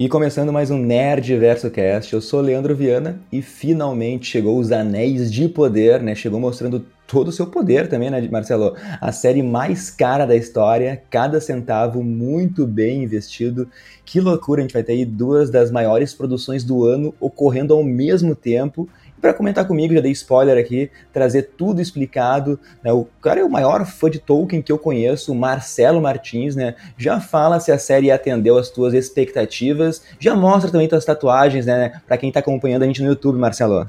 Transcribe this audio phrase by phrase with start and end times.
[0.00, 4.70] E começando mais um Nerd Verso Cast, eu sou Leandro Viana e finalmente chegou os
[4.70, 6.14] Anéis de Poder, né?
[6.14, 8.76] Chegou mostrando todo o seu poder também, né, Marcelo?
[9.00, 13.68] A série mais cara da história, cada centavo muito bem investido.
[14.04, 17.82] Que loucura, a gente vai ter aí duas das maiores produções do ano ocorrendo ao
[17.82, 18.88] mesmo tempo
[19.20, 22.58] para comentar comigo, já dei spoiler aqui, trazer tudo explicado.
[22.82, 22.92] Né?
[22.92, 26.74] O cara é o maior fã de Tolkien que eu conheço, Marcelo Martins, né?
[26.96, 32.00] Já fala se a série atendeu as tuas expectativas, já mostra também tuas tatuagens, né?
[32.06, 33.88] Para quem tá acompanhando a gente no YouTube, Marcelo.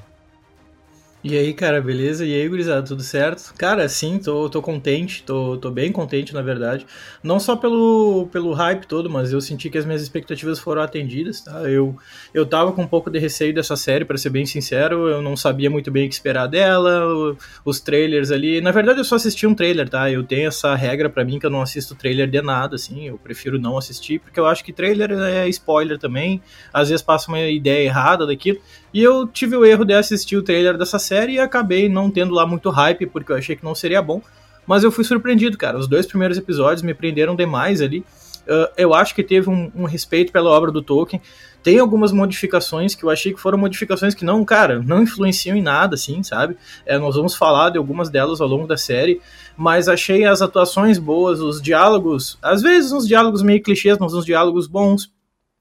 [1.21, 2.25] E aí, cara, beleza?
[2.25, 3.53] E aí, gurizada, tudo certo?
[3.57, 6.87] Cara, sim, tô, tô contente, tô, tô bem contente, na verdade.
[7.21, 11.41] Não só pelo, pelo hype todo, mas eu senti que as minhas expectativas foram atendidas,
[11.41, 11.63] tá?
[11.63, 11.93] Eu,
[12.33, 15.35] eu tava com um pouco de receio dessa série, para ser bem sincero, eu não
[15.35, 18.61] sabia muito bem o que esperar dela, os trailers ali.
[18.61, 20.09] Na verdade, eu só assisti um trailer, tá?
[20.09, 23.17] Eu tenho essa regra para mim que eu não assisto trailer de nada, assim, eu
[23.17, 26.41] prefiro não assistir, porque eu acho que trailer é spoiler também,
[26.73, 28.59] às vezes passa uma ideia errada daquilo.
[28.93, 32.33] E eu tive o erro de assistir o trailer dessa série e acabei não tendo
[32.33, 34.21] lá muito hype, porque eu achei que não seria bom.
[34.65, 35.79] Mas eu fui surpreendido, cara.
[35.79, 38.05] Os dois primeiros episódios me prenderam demais ali.
[38.49, 41.21] Uh, eu acho que teve um, um, respeito pela obra do Tolkien.
[41.61, 45.61] Tem algumas modificações que eu achei que foram modificações que não, cara, não influenciam em
[45.61, 46.55] nada, assim, sabe?
[46.85, 49.21] É, nós vamos falar de algumas delas ao longo da série,
[49.57, 54.25] mas achei as atuações boas, os diálogos, às vezes uns diálogos meio clichês, mas uns
[54.25, 55.11] diálogos bons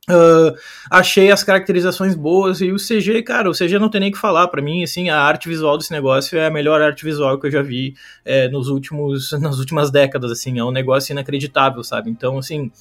[0.08, 0.56] Uh,
[0.90, 4.48] achei as caracterizações boas e o CG, cara, o CG não tem nem que falar
[4.48, 7.50] para mim, assim, a arte visual desse negócio é a melhor arte visual que eu
[7.50, 12.10] já vi é, nos últimos, nas últimas décadas, assim, é um negócio inacreditável, sabe?
[12.10, 12.72] Então, assim,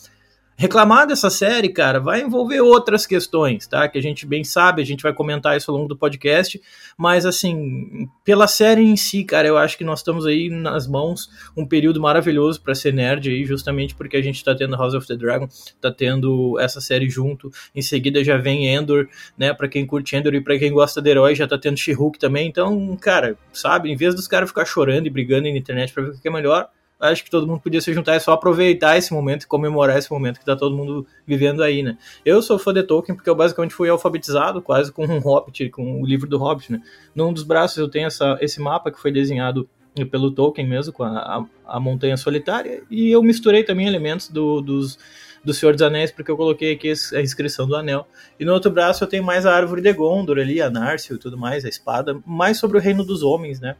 [0.60, 3.88] Reclamar dessa série, cara, vai envolver outras questões, tá?
[3.88, 6.60] Que a gente bem sabe, a gente vai comentar isso ao longo do podcast,
[6.98, 11.30] mas assim, pela série em si, cara, eu acho que nós estamos aí nas mãos
[11.56, 15.06] um período maravilhoso para ser nerd aí, justamente porque a gente tá tendo House of
[15.06, 15.48] the Dragon,
[15.80, 19.08] tá tendo essa série junto, em seguida já vem Endor,
[19.38, 22.18] né, para quem curte Endor e para quem gosta de herói, já tá tendo She-Hulk
[22.18, 26.02] também, então, cara, sabe, em vez dos caras ficar chorando e brigando na internet para
[26.02, 26.68] ver o que é melhor,
[27.00, 30.12] acho que todo mundo podia se juntar e só aproveitar esse momento e comemorar esse
[30.12, 31.98] momento que tá todo mundo vivendo aí, né?
[32.26, 36.02] Eu sou fã de Tolkien porque eu basicamente fui alfabetizado quase com um Hobbit, com
[36.02, 36.82] o livro do Hobbit, né?
[37.16, 39.70] Num dos braços eu tenho essa, esse mapa que foi desenhado
[40.12, 44.62] pelo Tolkien mesmo, com a, a, a montanha solitária, e eu misturei também elementos do,
[44.62, 45.00] dos
[45.48, 48.06] do Senhor dos Anéis, porque eu coloquei aqui a inscrição do anel.
[48.38, 51.20] E no outro braço eu tenho mais a árvore de Gondor ali, a Narsil e
[51.20, 53.78] tudo mais, a espada, mais sobre o reino dos homens, né?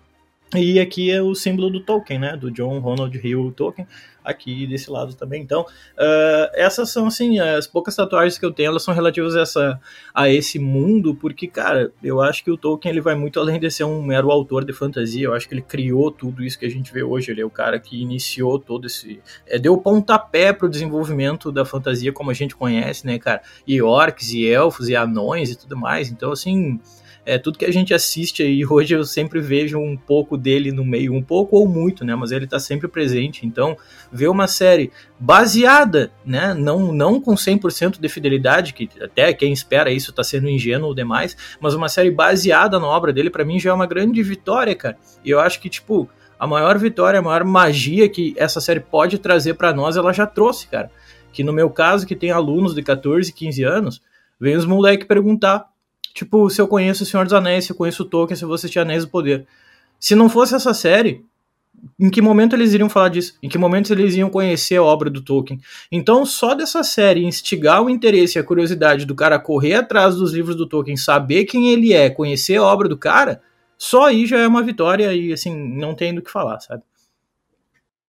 [0.56, 2.38] E aqui é o símbolo do Tolkien, né?
[2.38, 3.86] Do John Ronald Hill Tolkien,
[4.24, 5.42] aqui desse lado também.
[5.42, 9.42] Então, uh, essas são, assim, as poucas tatuagens que eu tenho, elas são relativas a,
[9.42, 9.80] essa,
[10.14, 13.70] a esse mundo, porque, cara, eu acho que o Tolkien ele vai muito além de
[13.70, 15.26] ser um mero autor de fantasia.
[15.26, 17.30] Eu acho que ele criou tudo isso que a gente vê hoje.
[17.30, 19.20] Ele é o cara que iniciou todo esse.
[19.46, 23.42] É, deu pontapé pro desenvolvimento da fantasia como a gente conhece, né, cara?
[23.68, 26.10] E orcs, e elfos, e anões e tudo mais.
[26.10, 26.80] Então, assim
[27.28, 30.86] é, tudo que a gente assiste aí hoje eu sempre vejo um pouco dele no
[30.86, 32.16] meio, um pouco ou muito, né?
[32.16, 33.46] Mas ele está sempre presente.
[33.46, 33.76] Então,
[34.10, 36.54] ver uma série baseada, né?
[36.54, 41.36] Não, não com 100% de fidelidade, que até quem espera isso está sendo ingênuo demais,
[41.60, 44.98] mas uma série baseada na obra dele, para mim já é uma grande vitória, cara.
[45.26, 49.18] E eu acho que, tipo, a maior vitória, a maior magia que essa série pode
[49.18, 50.90] trazer para nós, ela já trouxe, cara.
[51.34, 54.02] Que no meu caso, que tem alunos de 14, 15 anos,
[54.40, 55.66] vem os moleques perguntar
[56.18, 58.48] Tipo, se eu conheço o Senhor dos Anéis, se eu conheço o Tolkien, se eu
[58.48, 59.46] vou assistir Anéis do Poder.
[60.00, 61.24] Se não fosse essa série,
[62.00, 63.38] em que momento eles iriam falar disso?
[63.44, 65.62] Em que momento eles iam conhecer a obra do Tolkien?
[65.92, 70.34] Então, só dessa série instigar o interesse e a curiosidade do cara correr atrás dos
[70.34, 73.40] livros do Tolkien, saber quem ele é, conhecer a obra do cara,
[73.78, 76.82] só aí já é uma vitória e, assim, não tem do que falar, sabe?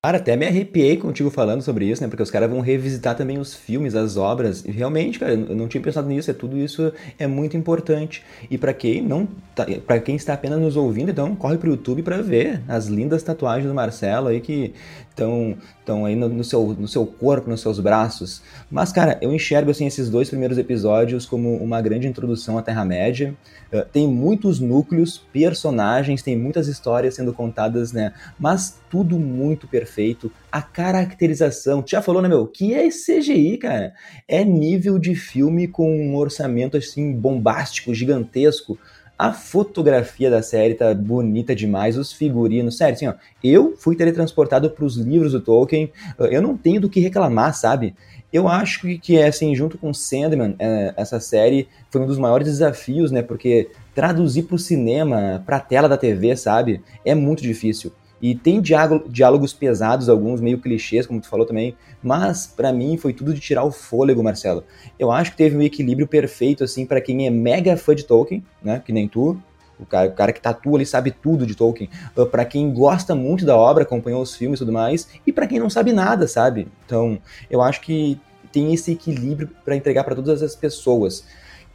[0.00, 2.08] Cara, até me arrepiei contigo falando sobre isso, né?
[2.08, 4.64] Porque os caras vão revisitar também os filmes, as obras.
[4.64, 6.30] E realmente, cara, eu não tinha pensado nisso.
[6.30, 8.22] É tudo isso é muito importante.
[8.48, 9.26] E para quem não,
[9.56, 13.24] tá, para quem está apenas nos ouvindo, então corre pro YouTube para ver as lindas
[13.24, 14.72] tatuagens do Marcelo aí que
[15.10, 15.58] estão
[15.88, 18.42] estão aí no, no, seu, no seu corpo, nos seus braços.
[18.70, 23.34] Mas, cara, eu enxergo assim, esses dois primeiros episódios como uma grande introdução à Terra-média.
[23.72, 28.12] Uh, tem muitos núcleos, personagens, tem muitas histórias sendo contadas, né?
[28.38, 30.30] Mas tudo muito perfeito.
[30.50, 32.46] A caracterização, tu já falou, né, meu?
[32.46, 33.92] Que é CGI, cara?
[34.26, 38.78] É nível de filme com um orçamento assim bombástico, gigantesco.
[39.18, 44.70] A fotografia da série tá bonita demais, os figurinos, sério, assim, ó, eu fui teletransportado
[44.70, 45.90] para os livros do Tolkien,
[46.30, 47.96] eu não tenho do que reclamar, sabe?
[48.32, 52.46] Eu acho que, é assim, junto com Sandman, é, essa série foi um dos maiores
[52.46, 53.22] desafios, né?
[53.22, 56.82] Porque traduzir para o cinema, para a tela da TV, sabe?
[57.04, 57.90] É muito difícil.
[58.20, 63.12] E tem diálogos pesados, alguns meio clichês, como tu falou também, mas para mim foi
[63.12, 64.64] tudo de tirar o fôlego, Marcelo.
[64.98, 68.44] Eu acho que teve um equilíbrio perfeito, assim, para quem é mega fã de Tolkien,
[68.62, 69.40] né, que nem tu,
[69.78, 71.88] o cara, o cara que tatua ali sabe tudo de Tolkien.
[72.32, 75.60] Para quem gosta muito da obra, acompanhou os filmes e tudo mais, e para quem
[75.60, 76.66] não sabe nada, sabe?
[76.84, 77.18] Então,
[77.48, 78.20] eu acho que
[78.50, 81.24] tem esse equilíbrio para entregar para todas as pessoas.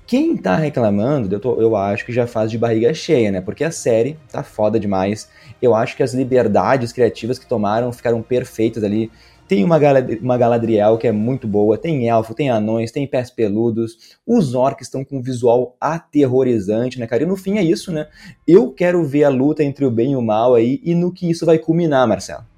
[0.05, 3.41] Quem tá reclamando, eu, tô, eu acho que já faz de barriga cheia, né?
[3.41, 5.29] Porque a série tá foda demais.
[5.61, 9.09] Eu acho que as liberdades criativas que tomaram ficaram perfeitas ali.
[9.47, 9.77] Tem uma,
[10.21, 14.17] uma Galadriel que é muito boa, tem elfo, tem anões, tem pés peludos.
[14.25, 17.23] Os orcs estão com um visual aterrorizante, né, cara?
[17.23, 18.07] E no fim é isso, né?
[18.47, 21.29] Eu quero ver a luta entre o bem e o mal aí e no que
[21.29, 22.52] isso vai culminar, Marcelo.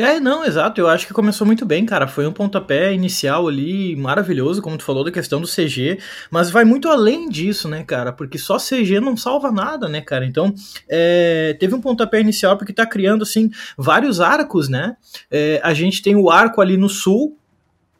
[0.00, 0.80] É, não, exato.
[0.80, 2.08] Eu acho que começou muito bem, cara.
[2.08, 5.98] Foi um pontapé inicial ali maravilhoso, como tu falou da questão do CG,
[6.30, 8.10] mas vai muito além disso, né, cara?
[8.10, 10.24] Porque só CG não salva nada, né, cara?
[10.24, 10.54] Então,
[10.88, 14.96] é, teve um pontapé inicial porque tá criando, assim, vários arcos, né?
[15.30, 17.36] É, a gente tem o arco ali no sul,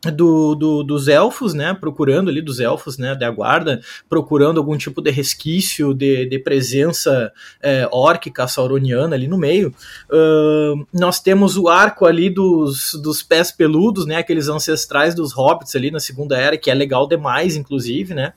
[0.09, 5.03] do, do, dos elfos, né, procurando ali dos elfos, né, da guarda, procurando algum tipo
[5.03, 7.31] de resquício de, de presença
[7.61, 9.75] é, órquica sauroniana ali no meio.
[10.09, 15.77] Uh, nós temos o arco ali dos, dos pés peludos, né, aqueles ancestrais dos hobbits
[15.77, 18.33] ali na Segunda Era, que é legal demais, inclusive, né.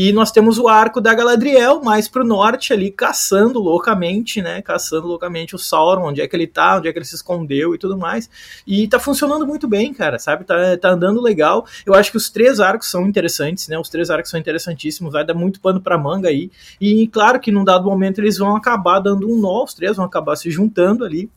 [0.00, 4.62] E nós temos o arco da Galadriel, mais pro norte ali, caçando loucamente, né?
[4.62, 7.74] Caçando loucamente o Sauron, onde é que ele tá, onde é que ele se escondeu
[7.74, 8.30] e tudo mais.
[8.64, 10.44] E tá funcionando muito bem, cara, sabe?
[10.44, 11.66] Tá, tá andando legal.
[11.84, 13.76] Eu acho que os três arcos são interessantes, né?
[13.76, 16.48] Os três arcos são interessantíssimos, vai dar muito pano pra manga aí.
[16.80, 20.06] E claro que num dado momento eles vão acabar dando um nó, os três vão
[20.06, 21.28] acabar se juntando ali.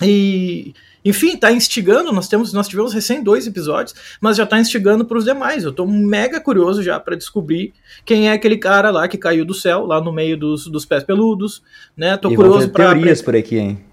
[0.00, 0.72] E
[1.04, 5.18] enfim, tá instigando, nós temos, nós tivemos recém dois episódios, mas já tá instigando para
[5.18, 5.64] os demais.
[5.64, 7.72] Eu tô mega curioso já para descobrir
[8.04, 11.02] quem é aquele cara lá que caiu do céu, lá no meio dos, dos pés
[11.02, 11.62] peludos,
[11.96, 12.16] né?
[12.16, 13.32] Tô e curioso para teorias pra...
[13.32, 13.84] por aqui, hein.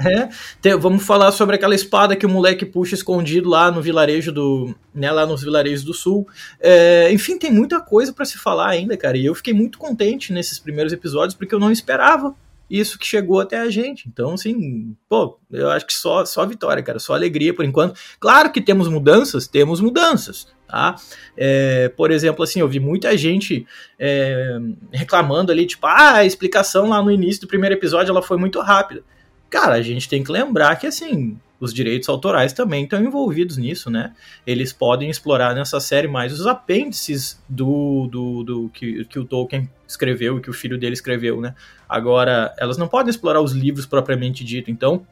[0.00, 0.28] É,
[0.60, 4.74] te, vamos falar sobre aquela espada que o moleque puxa escondido lá no vilarejo do,
[4.94, 6.26] né, lá nos vilarejos do sul.
[6.58, 9.18] É, enfim, tem muita coisa para se falar ainda, cara.
[9.18, 12.34] E eu fiquei muito contente nesses primeiros episódios porque eu não esperava
[12.72, 14.08] isso que chegou até a gente.
[14.08, 18.00] Então, assim, pô, eu acho que só, só vitória, cara, só alegria por enquanto.
[18.18, 20.96] Claro que temos mudanças, temos mudanças, tá?
[21.36, 23.66] É, por exemplo, assim, eu vi muita gente
[23.98, 24.58] é,
[24.90, 28.58] reclamando ali, tipo, ah, a explicação lá no início do primeiro episódio ela foi muito
[28.60, 29.02] rápida.
[29.50, 33.88] Cara, a gente tem que lembrar que, assim, os direitos autorais também estão envolvidos nisso,
[33.88, 34.12] né?
[34.44, 39.70] Eles podem explorar nessa série mais os apêndices do, do, do que, que o Tolkien
[39.86, 41.54] escreveu que o filho dele escreveu, né?
[41.88, 45.06] Agora, elas não podem explorar os livros propriamente dito, então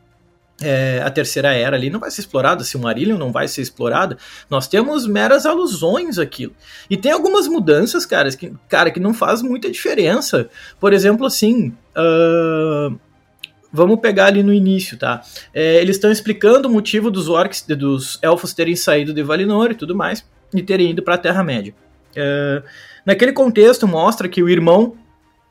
[0.61, 2.81] é, a terceira era ali não vai ser explorada, se o
[3.17, 4.19] não vai ser explorada,
[4.51, 6.53] nós temos meras alusões àquilo.
[6.91, 10.51] E tem algumas mudanças, cara, que, cara, que não faz muita diferença.
[10.81, 12.99] Por exemplo, assim, uh,
[13.73, 15.23] Vamos pegar ali no início, tá?
[15.55, 19.75] É, eles estão explicando o motivo dos orcs, dos elfos terem saído de Valinor e
[19.75, 21.75] tudo mais, e terem ido para a Terra-média.
[22.17, 22.63] É,
[23.07, 24.95] naquele contexto, mostra que o irmão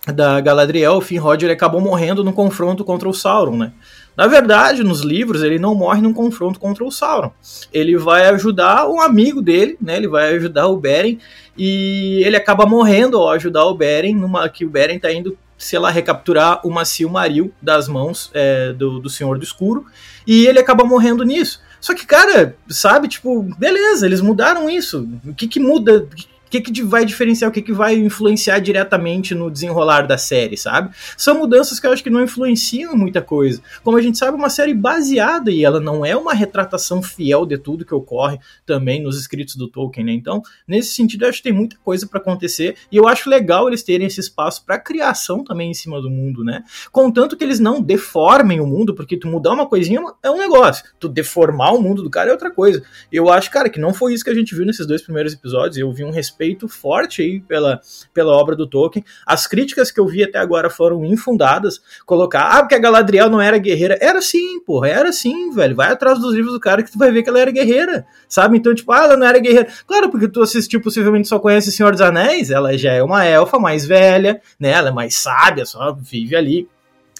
[0.07, 3.73] da Galadriel, Finrod, ele acabou morrendo no confronto contra o Sauron, né?
[4.15, 7.31] Na verdade, nos livros, ele não morre num confronto contra o Sauron.
[7.71, 9.95] Ele vai ajudar um amigo dele, né?
[9.95, 11.19] Ele vai ajudar o Beren
[11.57, 15.77] e ele acaba morrendo ao ajudar o Beren, numa que o Beren tá indo sei
[15.77, 19.85] lá, recapturar uma Silmaril das mãos é, do, do Senhor do Escuro,
[20.25, 21.61] e ele acaba morrendo nisso.
[21.81, 25.07] Só que, cara, sabe, tipo, beleza, eles mudaram isso.
[25.25, 26.07] O que que muda?
[26.49, 30.57] O que, que vai diferenciar, o que, que vai influenciar diretamente no desenrolar da série,
[30.57, 30.89] sabe?
[31.15, 33.61] São mudanças que eu acho que não influenciam muita coisa.
[33.83, 37.55] Como a gente sabe, uma série baseada e ela não é uma retratação fiel de
[37.55, 40.11] tudo que ocorre também nos escritos do Tolkien, né?
[40.11, 43.67] Então, nesse sentido, eu acho que tem muita coisa para acontecer e eu acho legal
[43.67, 46.63] eles terem esse espaço para criação também em cima do mundo, né?
[46.91, 50.83] Contanto que eles não deformem o mundo, porque tu mudar uma coisinha é um negócio,
[50.99, 52.81] tu deformar o mundo do cara é outra coisa.
[53.11, 55.77] Eu acho, cara, que não foi isso que a gente viu nesses dois primeiros episódios.
[55.77, 57.81] Eu vi um respeito respeito forte aí pela,
[58.13, 59.03] pela obra do Tolkien.
[59.25, 61.81] As críticas que eu vi até agora foram infundadas.
[62.05, 63.97] Colocar, ah, porque a Galadriel não era guerreira.
[63.99, 65.75] Era sim, porra, era sim, velho.
[65.75, 68.57] Vai atrás dos livros do cara que tu vai ver que ela era guerreira, sabe?
[68.57, 69.67] Então, tipo, ah, ela não era guerreira.
[69.85, 73.59] Claro, porque tu assistiu, possivelmente só conhece Senhor dos Anéis, ela já é uma elfa
[73.59, 74.69] mais velha, né?
[74.69, 76.67] Ela é mais sábia, só vive ali.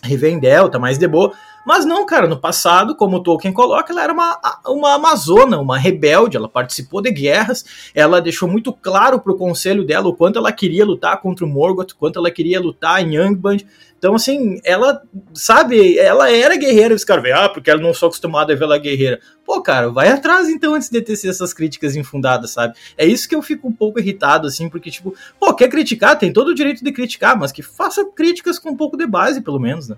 [0.01, 1.33] Rivendell, tá mais de boa.
[1.65, 6.37] Mas não, cara, no passado, como Tolkien coloca, ela era uma, uma amazona, uma rebelde,
[6.37, 7.63] ela participou de guerras,
[7.93, 11.93] ela deixou muito claro pro conselho dela o quanto ela queria lutar contra o Morgoth,
[11.93, 13.59] quanto ela queria lutar em Angband.
[13.97, 15.01] Então, assim, ela,
[15.33, 18.77] sabe, ela era guerreira, os caras ah, porque ela não sou acostumada a ver ela
[18.77, 19.19] guerreira.
[19.45, 22.75] Pô, cara, vai atrás então antes de tecer essas críticas infundadas, sabe?
[22.97, 26.17] É isso que eu fico um pouco irritado, assim, porque, tipo, pô, quer criticar?
[26.17, 29.41] Tem todo o direito de criticar, mas que faça críticas com um pouco de base,
[29.41, 29.97] pelo menos, né?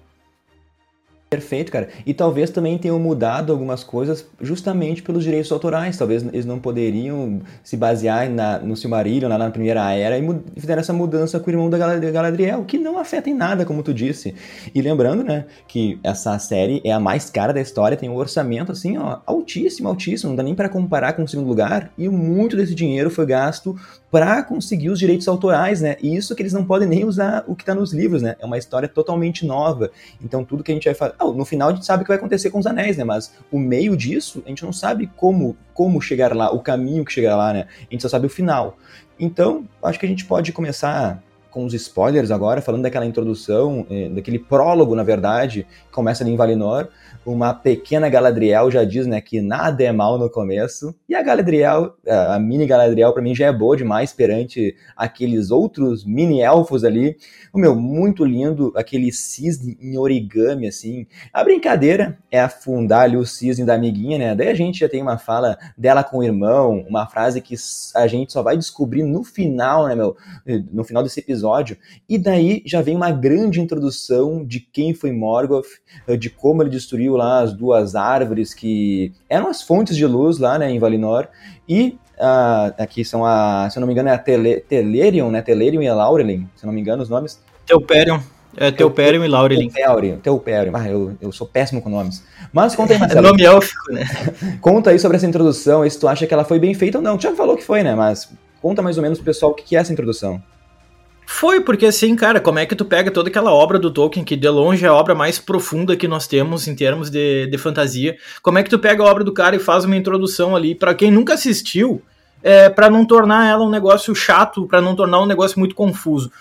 [1.33, 1.87] Perfeito, cara.
[2.05, 5.95] E talvez também tenham mudado algumas coisas justamente pelos direitos autorais.
[5.95, 10.81] Talvez eles não poderiam se basear na, no Silmarillion, lá na primeira era, e fizeram
[10.81, 14.35] essa mudança com o irmão da Galadriel, que não afeta em nada, como tu disse.
[14.75, 18.73] E lembrando, né, que essa série é a mais cara da história, tem um orçamento,
[18.73, 20.31] assim, ó, altíssimo, altíssimo.
[20.31, 21.93] Não dá nem para comparar com o segundo lugar.
[21.97, 23.73] E muito desse dinheiro foi gasto
[24.11, 25.95] para conseguir os direitos autorais, né?
[26.01, 28.35] E isso que eles não podem nem usar o que está nos livros, né?
[28.39, 29.89] É uma história totalmente nova.
[30.21, 32.17] Então tudo que a gente vai fazer, no final a gente sabe o que vai
[32.17, 33.05] acontecer com os anéis, né?
[33.05, 37.13] Mas o meio disso a gente não sabe como como chegar lá, o caminho que
[37.13, 37.67] chegar lá, né?
[37.79, 38.77] A gente só sabe o final.
[39.17, 44.09] Então acho que a gente pode começar com os spoilers agora, falando daquela introdução, eh,
[44.09, 46.87] daquele prólogo, na verdade, que começa ali em Valinor,
[47.25, 50.95] uma pequena Galadriel já diz, né, que nada é mal no começo.
[51.07, 56.03] E a Galadriel, a mini Galadriel, para mim já é boa demais perante aqueles outros
[56.03, 57.15] mini elfos ali.
[57.53, 61.05] O meu, muito lindo, aquele cisne em origami, assim.
[61.31, 64.35] A brincadeira é afundar ali o cisne da amiguinha, né?
[64.35, 67.55] Daí a gente já tem uma fala dela com o irmão, uma frase que
[67.95, 70.15] a gente só vai descobrir no final, né, meu?
[70.71, 71.40] No final desse episódio.
[72.07, 75.67] E daí já vem uma grande introdução de quem foi Morgoth,
[76.19, 80.57] de como ele destruiu lá as duas árvores que eram as fontes de luz lá,
[80.57, 81.27] né, em Valinor,
[81.67, 85.41] e uh, aqui são a, se eu não me engano, é a Tele, Telerion, né,
[85.41, 87.41] Telerion e a Laurelin, se eu não me engano os nomes.
[87.65, 88.19] Teuperion.
[88.57, 89.69] É Teuperion e Laurelin.
[90.17, 90.75] Teuperion.
[90.75, 92.23] Ah, eu, eu sou péssimo com nomes.
[92.51, 93.27] Mas conta aí, Marcelo.
[93.27, 94.05] É nome élfico, né?
[94.59, 97.17] conta aí sobre essa introdução, se tu acha que ela foi bem feita ou não.
[97.17, 97.95] Tu já falou que foi, né?
[97.95, 98.29] Mas
[98.61, 100.41] conta mais ou menos pro pessoal o que é essa introdução.
[101.33, 104.35] Foi, porque assim, cara, como é que tu pega toda aquela obra do Tolkien, que
[104.35, 108.15] de longe é a obra mais profunda que nós temos em termos de, de fantasia,
[108.43, 110.93] como é que tu pega a obra do cara e faz uma introdução ali, para
[110.93, 111.99] quem nunca assistiu,
[112.43, 116.31] é, para não tornar ela um negócio chato, para não tornar um negócio muito confuso.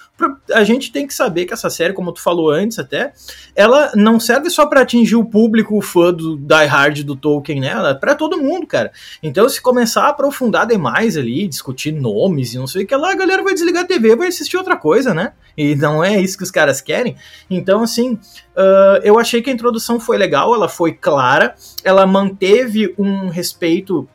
[0.53, 3.13] A gente tem que saber que essa série, como tu falou antes até,
[3.57, 7.69] ela não serve só para atingir o público fã do Die Hard do Tolkien, né?
[7.69, 8.93] Ela é para todo mundo, cara.
[9.23, 13.13] Então, se começar a aprofundar demais ali, discutir nomes e não sei o que lá,
[13.13, 15.33] a galera vai desligar a TV, vai assistir outra coisa, né?
[15.57, 17.17] E não é isso que os caras querem.
[17.49, 22.95] Então, assim, uh, eu achei que a introdução foi legal, ela foi clara, ela manteve
[22.99, 24.09] um respeito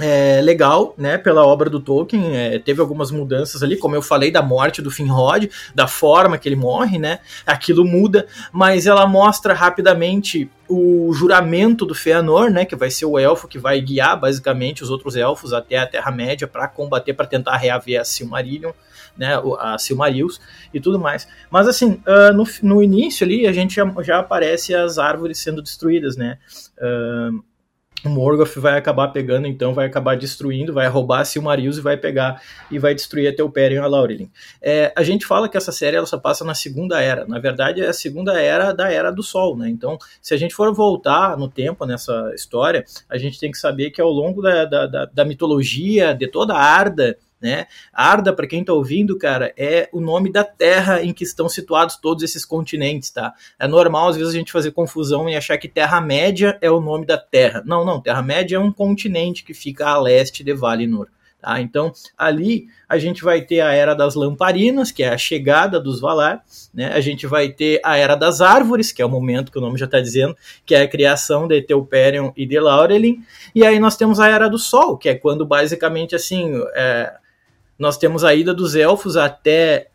[0.00, 4.30] é, legal, né, pela obra do Tolkien, é, teve algumas mudanças ali, como eu falei
[4.30, 9.54] da morte do Finrod, da forma que ele morre, né, aquilo muda, mas ela mostra
[9.54, 14.82] rapidamente o juramento do Feanor, né, que vai ser o elfo que vai guiar basicamente
[14.82, 18.72] os outros elfos até a Terra-média para combater, para tentar reaver a Silmarillion,
[19.16, 20.38] né, a Silmarils
[20.74, 21.26] e tudo mais.
[21.50, 25.62] Mas assim, uh, no, no início ali a gente já, já aparece as árvores sendo
[25.62, 26.36] destruídas, né,
[26.78, 27.42] uh,
[28.04, 32.40] o Morgoth vai acabar pegando, então vai acabar destruindo, vai roubar Silmarils e vai pegar
[32.70, 34.30] e vai destruir até o Périon e a Laurelin.
[34.62, 37.80] É, a gente fala que essa série ela só passa na Segunda Era, na verdade
[37.80, 39.68] é a Segunda Era da Era do Sol, né?
[39.68, 43.90] Então, se a gente for voltar no tempo nessa história, a gente tem que saber
[43.90, 47.66] que ao longo da, da, da, da mitologia de toda a Arda, né?
[47.92, 51.96] Arda, para quem está ouvindo, cara, é o nome da terra em que estão situados
[51.96, 53.34] todos esses continentes, tá?
[53.58, 57.06] É normal às vezes a gente fazer confusão e achar que Terra-média é o nome
[57.06, 57.62] da Terra.
[57.66, 61.08] Não, não, Terra-média é um continente que fica a leste de Valinor.
[61.40, 61.60] Tá?
[61.60, 66.00] Então, ali a gente vai ter a Era das Lamparinas, que é a chegada dos
[66.00, 66.92] Valar, né?
[66.92, 69.78] a gente vai ter a Era das Árvores, que é o momento que o nome
[69.78, 73.22] já está dizendo, que é a criação de Teuperion e de Laurelin,
[73.54, 76.60] e aí nós temos a Era do Sol, que é quando basicamente assim...
[76.74, 77.14] É,
[77.78, 79.88] nós temos a ida dos elfos até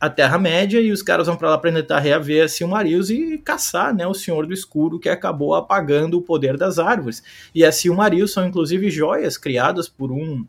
[0.00, 4.06] a Terra-média e os caras vão para lá para tentar reaver Silmarils e caçar né,
[4.06, 7.22] o Senhor do Escuro que acabou apagando o poder das árvores.
[7.54, 10.46] E as Silmarils são inclusive joias criadas por um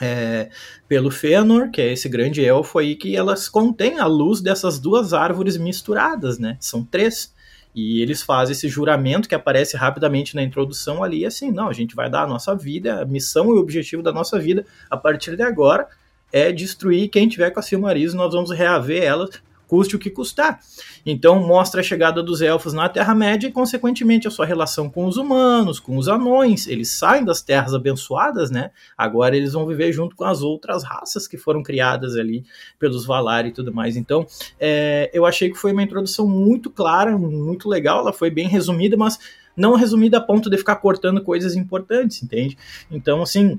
[0.00, 0.50] é,
[0.88, 5.12] pelo Fëanor, que é esse grande elfo aí, que elas contêm a luz dessas duas
[5.12, 6.56] árvores misturadas, né?
[6.60, 7.34] São três.
[7.76, 11.94] E eles fazem esse juramento que aparece rapidamente na introdução ali, assim, não, a gente
[11.94, 15.36] vai dar a nossa vida, a missão e o objetivo da nossa vida a partir
[15.36, 15.86] de agora
[16.32, 20.60] é destruir quem tiver com a Silmarils, nós vamos reaver elas custe o que custar.
[21.04, 25.16] Então mostra a chegada dos elfos na Terra-média e, consequentemente, a sua relação com os
[25.16, 26.66] humanos, com os anões.
[26.66, 28.70] Eles saem das terras abençoadas, né?
[28.96, 32.44] Agora eles vão viver junto com as outras raças que foram criadas ali
[32.78, 33.96] pelos Valar e tudo mais.
[33.96, 34.26] Então,
[34.58, 38.00] é, eu achei que foi uma introdução muito clara, muito legal.
[38.00, 39.18] Ela foi bem resumida, mas
[39.56, 42.58] não resumida a ponto de ficar cortando coisas importantes, entende?
[42.90, 43.58] Então, assim,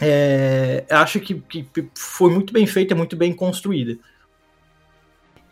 [0.00, 3.98] é, acho que, que foi muito bem feita, muito bem construída.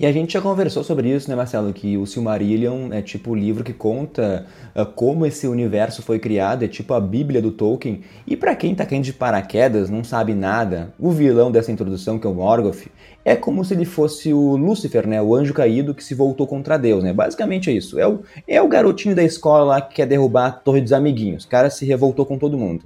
[0.00, 1.72] E a gente já conversou sobre isso, né, Marcelo?
[1.72, 6.64] Que o Silmarillion é tipo o livro que conta uh, como esse universo foi criado,
[6.64, 8.02] é tipo a Bíblia do Tolkien.
[8.24, 12.28] E para quem tá caindo de paraquedas, não sabe nada, o vilão dessa introdução, que
[12.28, 12.86] é o Morgoth,
[13.24, 16.78] é como se ele fosse o Lúcifer, né, o anjo caído que se voltou contra
[16.78, 17.12] Deus, né?
[17.12, 17.98] Basicamente é isso.
[17.98, 21.42] É o, é o garotinho da escola lá que quer derrubar a Torre dos Amiguinhos.
[21.42, 22.84] O cara se revoltou com todo mundo.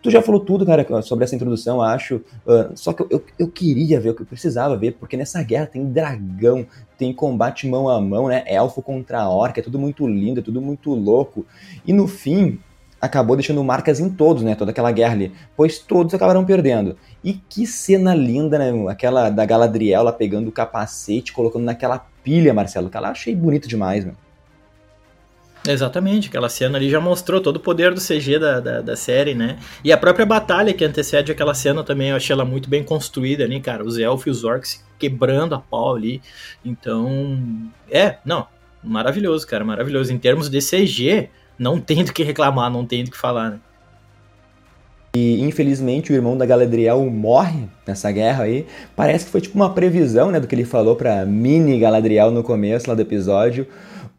[0.00, 2.16] Tu já falou tudo, cara, sobre essa introdução, acho.
[2.46, 5.42] Uh, só que eu, eu, eu, queria ver, o que eu precisava ver, porque nessa
[5.42, 6.64] guerra tem dragão,
[6.96, 8.44] tem combate mão a mão, né?
[8.46, 11.44] Elfo contra orca, é tudo muito lindo, é tudo muito louco.
[11.84, 12.60] E no fim,
[13.00, 14.54] acabou deixando marcas em todos, né?
[14.54, 15.32] Toda aquela guerra ali.
[15.56, 16.96] Pois todos acabaram perdendo.
[17.22, 18.70] E que cena linda, né?
[18.88, 22.88] Aquela da Galadriel lá pegando o capacete, colocando naquela pilha, Marcelo.
[22.88, 24.16] Que achei bonito demais, mano.
[25.70, 29.34] Exatamente, aquela cena ali já mostrou todo o poder do CG da, da, da, série,
[29.34, 29.58] né?
[29.84, 33.44] E a própria batalha que antecede aquela cena também, eu achei ela muito bem construída
[33.44, 33.84] ali, cara.
[33.84, 36.22] Os elfos e os orcs quebrando a pau ali.
[36.64, 38.46] Então, é, não,
[38.82, 40.10] maravilhoso, cara, maravilhoso.
[40.10, 43.60] Em termos de CG, não tem do que reclamar, não tem do que falar, né?
[45.14, 48.64] E infelizmente o irmão da Galadriel morre nessa guerra aí.
[48.96, 52.42] Parece que foi tipo uma previsão, né, do que ele falou pra mini Galadriel no
[52.42, 53.66] começo lá do episódio.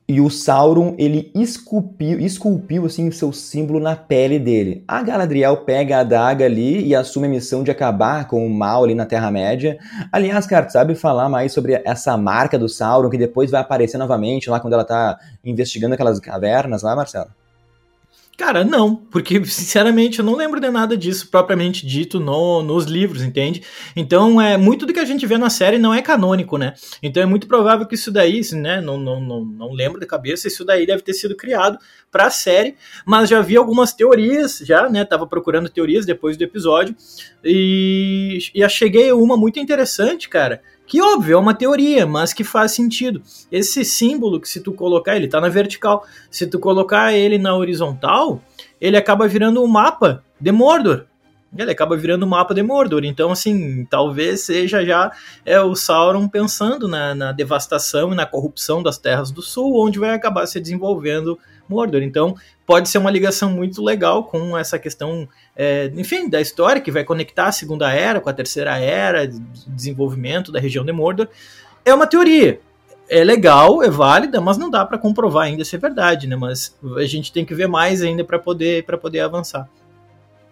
[0.09, 4.83] E o Sauron, ele esculpiu, esculpiu assim, o seu símbolo na pele dele.
[4.87, 8.83] A Galadriel pega a adaga ali e assume a missão de acabar com o mal
[8.83, 9.77] ali na Terra-média.
[10.11, 14.49] Aliás, cara, sabe falar mais sobre essa marca do Sauron que depois vai aparecer novamente
[14.49, 17.29] lá quando ela tá investigando aquelas cavernas lá, Marcelo?
[18.39, 23.22] Cara, não, porque sinceramente eu não lembro de nada disso propriamente dito no, nos livros,
[23.22, 23.62] entende?
[23.93, 26.74] Então é muito do que a gente vê na série não é canônico, né?
[27.03, 28.79] Então é muito provável que isso daí, né?
[28.79, 31.77] Não, não, não, não lembro de cabeça, isso daí deve ter sido criado
[32.10, 35.03] para a série, mas já vi algumas teorias, já, né?
[35.03, 36.96] Tava procurando teorias depois do episódio
[37.43, 42.43] e, e cheguei a uma muito interessante, cara, que óbvio, é uma teoria, mas que
[42.43, 43.22] faz sentido.
[43.51, 47.55] Esse símbolo que se tu colocar, ele tá na vertical, se tu colocar ele na
[47.55, 48.41] horizontal,
[48.81, 51.05] ele acaba virando um mapa de Mordor.
[51.57, 53.03] Ele acaba virando um mapa de Mordor.
[53.03, 55.11] Então, assim, talvez seja já
[55.45, 59.97] é o Sauron pensando na, na devastação e na corrupção das terras do sul, onde
[59.97, 62.03] vai acabar se desenvolvendo Mordor.
[62.03, 66.91] Então, pode ser uma ligação muito legal com essa questão, é, enfim, da história, que
[66.91, 71.27] vai conectar a Segunda Era com a Terceira Era, de desenvolvimento da região de Mordor.
[71.83, 72.59] É uma teoria.
[73.09, 76.35] É legal, é válida, mas não dá para comprovar ainda se é verdade, né?
[76.35, 79.67] Mas a gente tem que ver mais ainda para poder, poder avançar.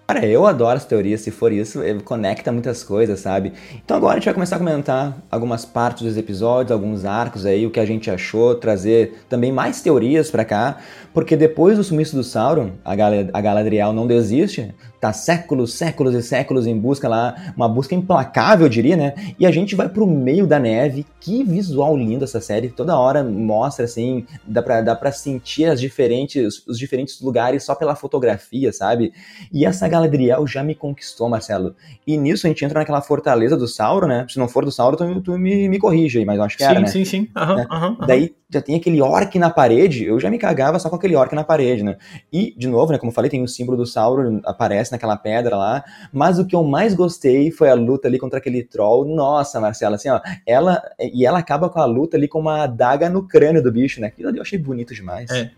[0.10, 3.52] Cara, eu adoro as teorias, se for isso, conecta muitas coisas, sabe?
[3.84, 7.66] Então agora a gente vai começar a comentar algumas partes dos episódios, alguns arcos aí,
[7.66, 10.78] o que a gente achou, trazer também mais teorias para cá,
[11.14, 12.94] porque depois do sumiço do Sauron, a,
[13.34, 18.66] a Galadriel não desiste, tá séculos, séculos e séculos em busca lá, uma busca implacável,
[18.66, 19.14] eu diria, né?
[19.40, 23.24] E a gente vai pro meio da neve, que visual lindo essa série, toda hora
[23.24, 28.74] mostra assim, dá pra, dá pra sentir as diferentes, os diferentes lugares só pela fotografia,
[28.74, 29.14] sabe?
[29.52, 31.76] E essa Galadriel já me conquistou, Marcelo.
[32.06, 34.26] E nisso a gente entra naquela fortaleza do Sauron, né?
[34.30, 36.64] Se não for do Sauron, tu, tu me, me corrige aí, mas eu acho que
[36.64, 36.88] sim, era, né?
[36.88, 37.30] Sim, sim, sim.
[37.38, 37.68] Uhum, né?
[37.70, 41.16] uhum, Daí já tem aquele orc na parede, eu já me cagava só com aquele
[41.16, 41.98] orc na parede, né?
[42.32, 45.56] E, de novo, né, como eu falei, tem o símbolo do Sauron, aparece naquela pedra
[45.56, 49.06] lá, mas o que eu mais gostei foi a luta ali contra aquele troll.
[49.06, 53.10] Nossa, Marcela, assim, ó, ela, e ela acaba com a luta ali com uma adaga
[53.10, 54.08] no crânio do bicho, né?
[54.08, 55.30] Aquilo ali eu achei bonito demais.
[55.30, 55.52] É.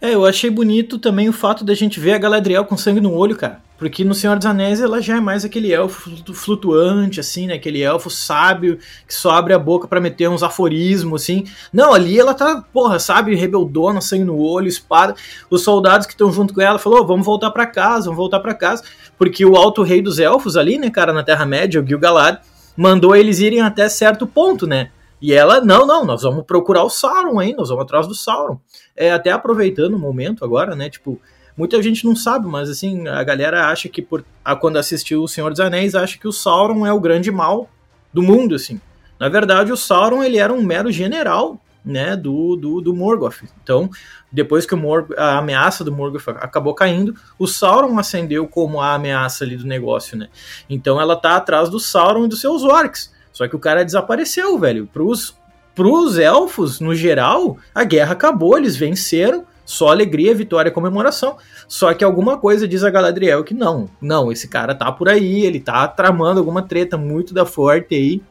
[0.00, 3.12] É, eu achei bonito também o fato da gente ver a Galadriel com sangue no
[3.12, 3.60] olho, cara.
[3.78, 7.54] Porque no Senhor dos Anéis ela já é mais aquele elfo flutuante, assim, né?
[7.54, 11.44] Aquele elfo sábio que só abre a boca para meter uns aforismos, assim.
[11.72, 15.14] Não, ali ela tá, porra, sabe, rebeldona, sangue no olho, espada.
[15.50, 18.40] Os soldados que estão junto com ela falou: oh, vamos voltar para casa, vamos voltar
[18.40, 18.82] para casa.
[19.18, 22.38] Porque o alto rei dos elfos ali, né, cara, na Terra-média, o Gil-galad,
[22.74, 24.90] mandou eles irem até certo ponto, né?
[25.20, 28.58] E ela, não, não, nós vamos procurar o Sauron aí, nós vamos atrás do Sauron.
[28.94, 31.20] É, até aproveitando o momento agora, né, tipo,
[31.56, 35.28] muita gente não sabe, mas assim, a galera acha que por a, quando assistiu O
[35.28, 37.68] Senhor dos Anéis, acha que o Sauron é o grande mal
[38.12, 38.80] do mundo, assim.
[39.18, 43.44] Na verdade, o Sauron, ele era um mero general, né, do, do, do Morgoth.
[43.62, 43.88] Então,
[44.30, 48.94] depois que o Mor a ameaça do Morgoth acabou caindo, o Sauron ascendeu como a
[48.94, 50.28] ameaça ali do negócio, né.
[50.68, 53.14] Então, ela tá atrás do Sauron e dos seus orcs.
[53.36, 54.88] Só que o cara desapareceu, velho.
[54.90, 55.36] Pros,
[55.74, 61.36] pros elfos, no geral, a guerra acabou, eles venceram, só alegria, vitória, comemoração.
[61.68, 65.44] Só que alguma coisa diz a Galadriel que não, não, esse cara tá por aí,
[65.44, 68.22] ele tá tramando alguma treta muito da forte aí.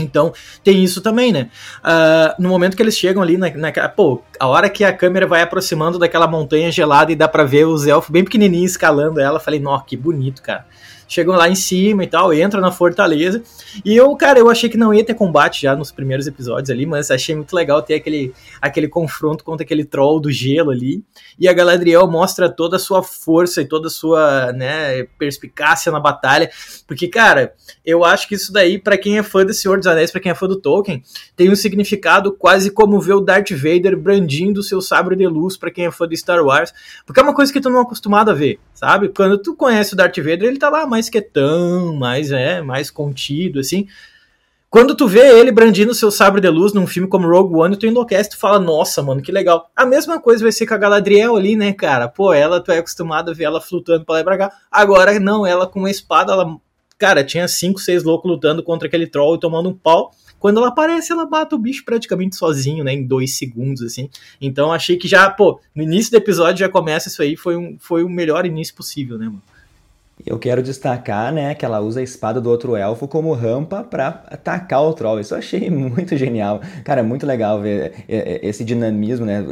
[0.00, 0.32] Então,
[0.64, 1.50] tem isso também, né?
[1.84, 3.50] Uh, no momento que eles chegam ali, na,
[3.90, 7.66] pô, a hora que a câmera vai aproximando daquela montanha gelada e dá pra ver
[7.66, 10.64] os elfos bem pequenininhos escalando ela, falei, nossa, que bonito, cara.
[11.08, 13.42] Chegam lá em cima e tal, entra na fortaleza.
[13.84, 16.84] E eu, cara, eu achei que não ia ter combate já nos primeiros episódios ali,
[16.84, 21.02] mas achei muito legal ter aquele, aquele confronto contra aquele troll do gelo ali.
[21.38, 25.98] E a Galadriel mostra toda a sua força e toda a sua, né, perspicácia na
[25.98, 26.50] batalha.
[26.86, 30.10] Porque, cara, eu acho que isso daí, para quem é fã do Senhor dos Anéis,
[30.10, 31.02] para quem é fã do Tolkien,
[31.34, 35.70] tem um significado quase como ver o Darth Vader brandindo seu sabre de luz para
[35.70, 36.72] quem é fã de Star Wars.
[37.06, 39.08] Porque é uma coisa que tu não é acostumado a ver, sabe?
[39.08, 43.60] Quando tu conhece o Darth Vader, ele tá lá mais quietão, mais, é, mais contido,
[43.60, 43.86] assim.
[44.68, 47.86] Quando tu vê ele brandindo seu sabre de luz num filme como Rogue One, tu
[47.86, 49.70] enlouquece, tu fala, nossa, mano, que legal.
[49.74, 52.06] A mesma coisa vai ser com a Galadriel ali, né, cara?
[52.06, 54.52] Pô, ela, tu é acostumado a ver ela flutuando pra lá e pra cá.
[54.70, 56.56] Agora, não, ela com uma espada, ela...
[56.98, 60.10] Cara, tinha cinco, seis loucos lutando contra aquele troll e tomando um pau.
[60.38, 62.92] Quando ela aparece, ela mata o bicho praticamente sozinho, né?
[62.92, 64.10] Em dois segundos, assim.
[64.40, 67.76] Então achei que já, pô, no início do episódio já começa isso aí, foi, um,
[67.78, 69.42] foi o melhor início possível, né, mano?
[70.26, 74.24] Eu quero destacar, né, que ela usa a espada do outro elfo como rampa para
[74.26, 75.20] atacar o troll.
[75.20, 76.60] Isso eu achei muito genial.
[76.84, 79.44] Cara, é muito legal ver é, é, esse dinamismo, né?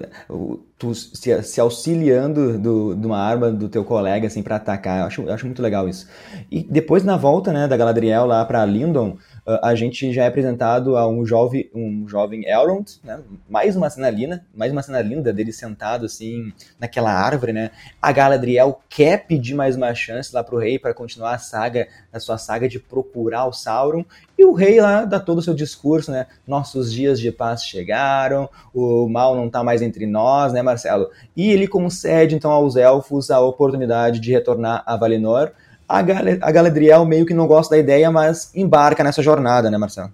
[0.79, 5.01] Tu se, auxiliando do, de uma arma do teu colega, assim, para atacar.
[5.01, 6.07] Eu acho, eu acho muito legal isso.
[6.51, 9.17] E depois, na volta, né, da Galadriel lá para Lindon,
[9.63, 13.21] a gente já é apresentado a um jovem, um jovem Elrond, né?
[13.49, 17.71] Mais uma cena linda, mais uma cena linda dele sentado assim naquela árvore, né?
[18.03, 22.19] A Galadriel quer pedir mais uma chance lá pro rei para continuar a saga, a
[22.19, 24.05] sua saga de procurar o Sauron,
[24.37, 26.27] e o rei lá dá todo o seu discurso, né?
[26.47, 31.09] Nossos dias de paz chegaram, o mal não tá mais entre nós, né, Marcelo?
[31.37, 35.53] E ele concede então aos elfos a oportunidade de retornar a Valinor
[35.89, 39.79] a, Gal a Galadriel meio que não gosta da ideia, mas embarca nessa jornada, né,
[39.79, 40.13] Marcelo?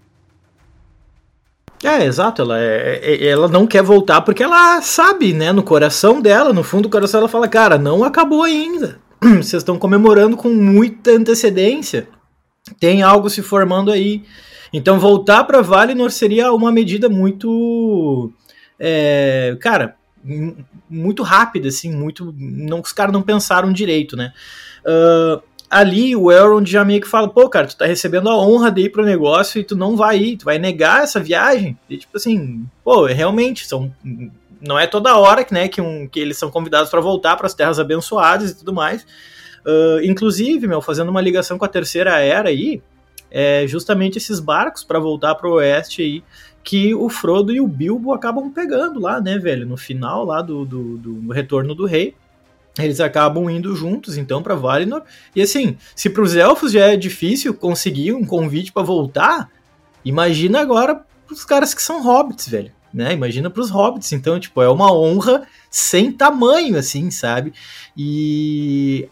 [1.82, 6.20] É, exato, ela, é, é, ela não quer voltar porque ela sabe, né, no coração
[6.20, 9.00] dela, no fundo do coração ela fala, cara, não acabou ainda.
[9.20, 12.08] Vocês estão comemorando com muita antecedência.
[12.78, 14.22] Tem algo se formando aí.
[14.72, 18.32] Então voltar para Valinor seria uma medida muito,
[18.78, 19.96] é, cara,
[20.88, 24.32] muito rápida, assim, muito, não, os caras não pensaram direito, né?
[24.84, 28.70] Uh, ali o Elrond já meio que fala, pô, cara, tu tá recebendo a honra
[28.70, 31.78] de ir pro negócio e tu não vai ir, tu vai negar essa viagem?
[31.88, 33.90] E tipo assim, pô, realmente, são
[34.60, 37.46] não é toda hora que, né, que, um, que eles são convidados para voltar para
[37.46, 39.02] as terras abençoadas e tudo mais.
[39.64, 42.82] Uh, inclusive, meu, fazendo uma ligação com a terceira era aí,
[43.30, 46.22] é justamente esses barcos para voltar para o oeste aí
[46.62, 50.66] que o Frodo e o Bilbo acabam pegando lá, né, velho, no final lá do,
[50.66, 52.14] do, do Retorno do Rei
[52.78, 55.02] eles acabam indo juntos então para Valinor.
[55.36, 59.50] E assim, se para os elfos já é difícil conseguir um convite para voltar,
[60.04, 62.72] imagina agora os caras que são hobbits, velho.
[62.92, 63.12] Né?
[63.14, 67.54] Imagina para os hobbits, então, tipo, é uma honra sem tamanho, assim, sabe?
[67.96, 69.08] E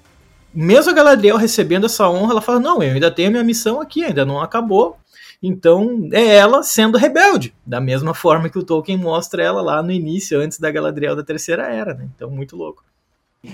[0.53, 3.81] mesmo a Galadriel recebendo essa honra, ela fala: Não, eu ainda tenho a minha missão
[3.81, 4.99] aqui, ainda não acabou.
[5.43, 9.91] Então, é ela sendo rebelde, da mesma forma que o Tolkien mostra ela lá no
[9.91, 12.07] início, antes da Galadriel da Terceira Era, né?
[12.15, 12.85] Então, muito louco.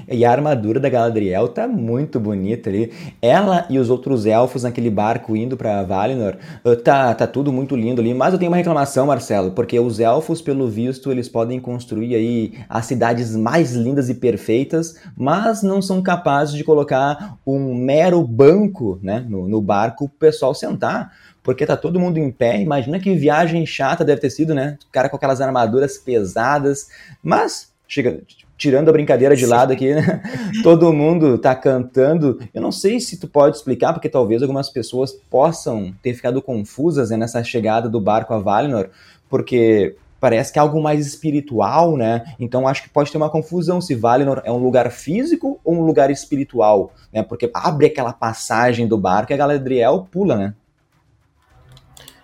[0.09, 2.92] E a armadura da Galadriel tá muito bonita ali.
[3.22, 7.77] Ela e os outros elfos naquele barco indo para Valinor, uh, tá, tá tudo muito
[7.77, 8.12] lindo ali.
[8.12, 12.55] Mas eu tenho uma reclamação, Marcelo, porque os elfos, pelo visto, eles podem construir aí
[12.68, 18.99] as cidades mais lindas e perfeitas, mas não são capazes de colocar um mero banco
[19.01, 21.12] né, no, no barco pro pessoal sentar
[21.44, 22.61] porque tá todo mundo em pé.
[22.61, 24.77] Imagina que viagem chata deve ter sido, né?
[24.88, 26.88] O cara com aquelas armaduras pesadas.
[27.22, 28.20] Mas chega,
[28.57, 30.23] tirando a brincadeira de lado aqui, né?
[30.62, 32.38] todo mundo tá cantando.
[32.55, 37.11] Eu não sei se tu pode explicar, porque talvez algumas pessoas possam ter ficado confusas
[37.11, 38.88] né, nessa chegada do barco a Valinor,
[39.29, 42.25] porque parece que é algo mais espiritual, né?
[42.40, 45.83] Então acho que pode ter uma confusão se Valinor é um lugar físico ou um
[45.83, 47.23] lugar espiritual, né?
[47.23, 50.55] Porque abre aquela passagem do barco e a Galadriel pula, né?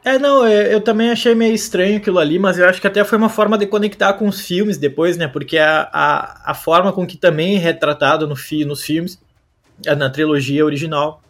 [0.04, 3.04] É, não, é, eu também achei meio estranho aquilo ali, mas eu acho que até
[3.04, 5.28] foi uma forma de conectar com os filmes depois, né?
[5.28, 9.20] Porque a, a, a forma com que também é retratado no fi, nos filmes,
[9.96, 11.21] na trilogia original,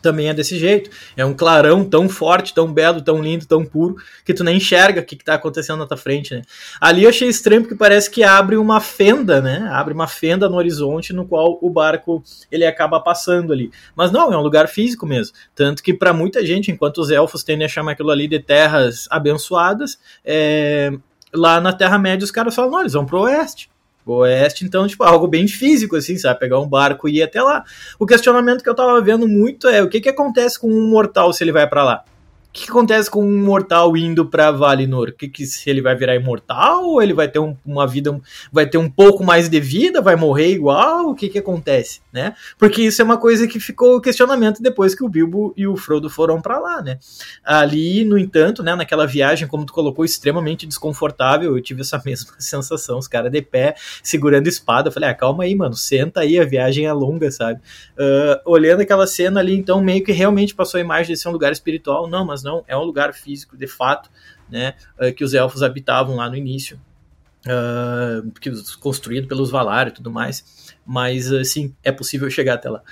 [0.00, 0.90] também é desse jeito.
[1.16, 5.00] É um clarão tão forte, tão belo, tão lindo, tão puro, que tu nem enxerga
[5.00, 6.42] o que, está acontecendo na tua frente, né?
[6.80, 9.68] Ali eu achei estranho porque parece que abre uma fenda, né?
[9.72, 13.70] Abre uma fenda no horizonte no qual o barco ele acaba passando ali.
[13.96, 15.34] Mas não, é um lugar físico mesmo.
[15.54, 19.06] Tanto que para muita gente, enquanto os elfos tendem a chamar aquilo ali de terras
[19.10, 20.92] abençoadas, é...
[21.32, 23.73] lá na Terra-média os caras falam, não, eles vão pro oeste
[24.12, 26.40] oeste, então, tipo, algo bem físico, assim, sabe?
[26.40, 27.64] Pegar um barco e ir até lá.
[27.98, 31.32] O questionamento que eu tava vendo muito é o que que acontece com um mortal
[31.32, 32.04] se ele vai para lá?
[32.54, 35.12] Que acontece com um mortal indo para Valinor?
[35.12, 38.16] Que, que se ele vai virar imortal ou ele vai ter um, uma vida,
[38.52, 41.10] vai ter um pouco mais de vida, vai morrer igual?
[41.10, 42.36] O que que acontece, né?
[42.56, 46.08] Porque isso é uma coisa que ficou questionamento depois que o Bilbo e o Frodo
[46.08, 47.00] foram para lá, né?
[47.44, 52.34] Ali, no entanto, né, naquela viagem, como tu colocou, extremamente desconfortável, eu tive essa mesma
[52.38, 54.90] sensação, os caras de pé segurando espada.
[54.90, 57.60] Eu falei, ah, calma aí, mano, senta aí, a viagem é longa, sabe?
[57.98, 61.32] Uh, olhando aquela cena ali, então meio que realmente passou a imagem de ser um
[61.32, 62.08] lugar espiritual.
[62.08, 64.10] Não, mas não, é um lugar físico, de fato,
[64.48, 66.80] né, uh, que os elfos habitavam lá no início,
[67.46, 72.82] uh, construído pelos Valar e tudo mais, mas, uh, sim, é possível chegar até lá.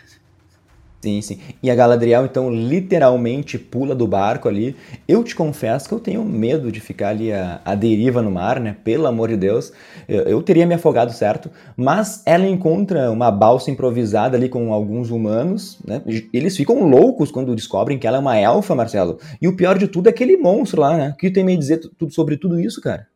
[1.02, 1.38] Sim, sim.
[1.60, 4.76] E a Galadriel, então, literalmente pula do barco ali.
[5.08, 8.60] Eu te confesso que eu tenho medo de ficar ali a, a deriva no mar,
[8.60, 8.76] né?
[8.84, 9.72] Pelo amor de Deus.
[10.08, 11.50] Eu, eu, teria me afogado, certo?
[11.76, 16.00] Mas ela encontra uma balsa improvisada ali com alguns humanos, né?
[16.32, 19.18] Eles ficam loucos quando descobrem que ela é uma elfa, Marcelo.
[19.40, 21.10] E o pior de tudo é aquele monstro lá, né?
[21.10, 23.08] O que tem me dizer tudo sobre tudo isso, cara?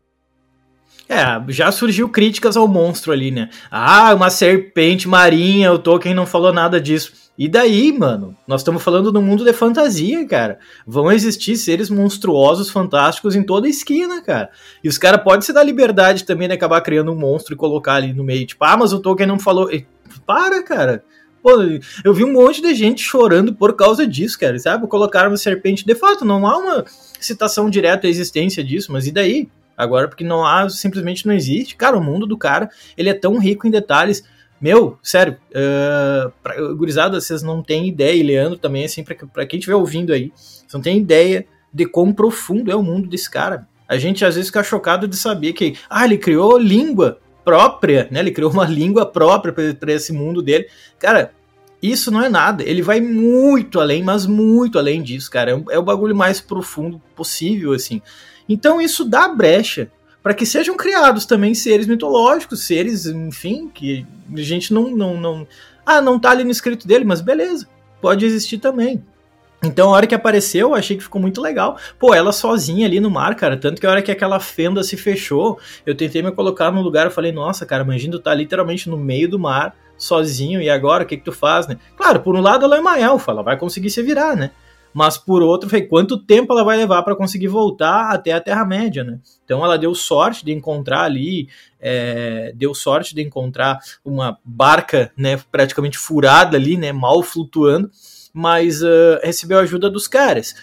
[1.08, 3.48] É, já surgiu críticas ao monstro ali, né?
[3.70, 7.12] Ah, uma serpente marinha, o Tolkien não falou nada disso.
[7.38, 8.34] E daí, mano?
[8.46, 10.58] Nós estamos falando do mundo de fantasia, cara.
[10.86, 14.50] Vão existir seres monstruosos, fantásticos em toda a esquina, cara.
[14.82, 17.94] E os caras podem se dar liberdade também de acabar criando um monstro e colocar
[17.94, 18.46] ali no meio.
[18.46, 19.70] Tipo, ah, mas o Tolkien não falou.
[20.26, 21.04] Para, cara.
[21.42, 21.52] Pô,
[22.02, 24.58] eu vi um monte de gente chorando por causa disso, cara.
[24.58, 24.86] Sabe?
[24.88, 25.84] Colocaram uma serpente.
[25.84, 26.84] De fato, não há uma
[27.20, 29.48] citação direta à existência disso, mas e daí?
[29.76, 31.76] Agora, porque não há, simplesmente não existe.
[31.76, 34.24] Cara, o mundo do cara, ele é tão rico em detalhes
[34.60, 39.46] meu, sério, uh, pra, gurizada, vocês não têm ideia, e Leandro também, assim, pra, pra
[39.46, 43.30] quem estiver ouvindo aí, vocês não têm ideia de quão profundo é o mundo desse
[43.30, 43.68] cara.
[43.86, 48.20] A gente às vezes fica chocado de saber que, ah, ele criou língua própria, né?
[48.20, 50.66] Ele criou uma língua própria para esse mundo dele.
[50.98, 51.32] Cara,
[51.80, 52.64] isso não é nada.
[52.64, 55.52] Ele vai muito além, mas muito além disso, cara.
[55.52, 58.00] É, é o bagulho mais profundo possível, assim.
[58.48, 59.90] Então isso dá brecha
[60.22, 64.04] para que sejam criados também seres mitológicos, seres, enfim, que
[64.34, 65.46] a gente não, não, não.
[65.84, 67.68] Ah, não tá ali no escrito dele, mas beleza,
[68.00, 69.04] pode existir também.
[69.62, 71.78] Então, a hora que apareceu, eu achei que ficou muito legal.
[71.98, 73.56] Pô, ela sozinha ali no mar, cara.
[73.56, 77.06] Tanto que a hora que aquela fenda se fechou, eu tentei me colocar num lugar,
[77.06, 81.06] eu falei, nossa, cara, imagina tá literalmente no meio do mar, sozinho, e agora o
[81.06, 81.78] que que tu faz, né?
[81.96, 84.50] Claro, por um lado ela é uma elfa, ela vai conseguir se virar, né?
[84.96, 89.04] Mas por outro, foi quanto tempo ela vai levar para conseguir voltar até a Terra-média,
[89.04, 89.20] né?
[89.44, 95.38] Então ela deu sorte de encontrar ali, é, deu sorte de encontrar uma barca, né,
[95.52, 97.90] praticamente furada ali, né, mal flutuando,
[98.32, 100.54] mas uh, recebeu ajuda dos caras.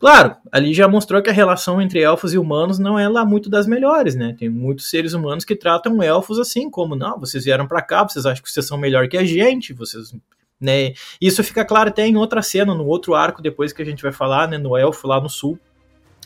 [0.00, 3.48] Claro, ali já mostrou que a relação entre elfos e humanos não é lá muito
[3.48, 4.34] das melhores, né?
[4.36, 8.26] Tem muitos seres humanos que tratam elfos assim, como, não, vocês vieram para cá, vocês
[8.26, 10.12] acham que vocês são melhor que a gente, vocês
[10.60, 10.92] né?
[11.20, 14.12] Isso fica claro até em outra cena, no outro arco depois que a gente vai
[14.12, 15.58] falar, né, no elfo lá no sul.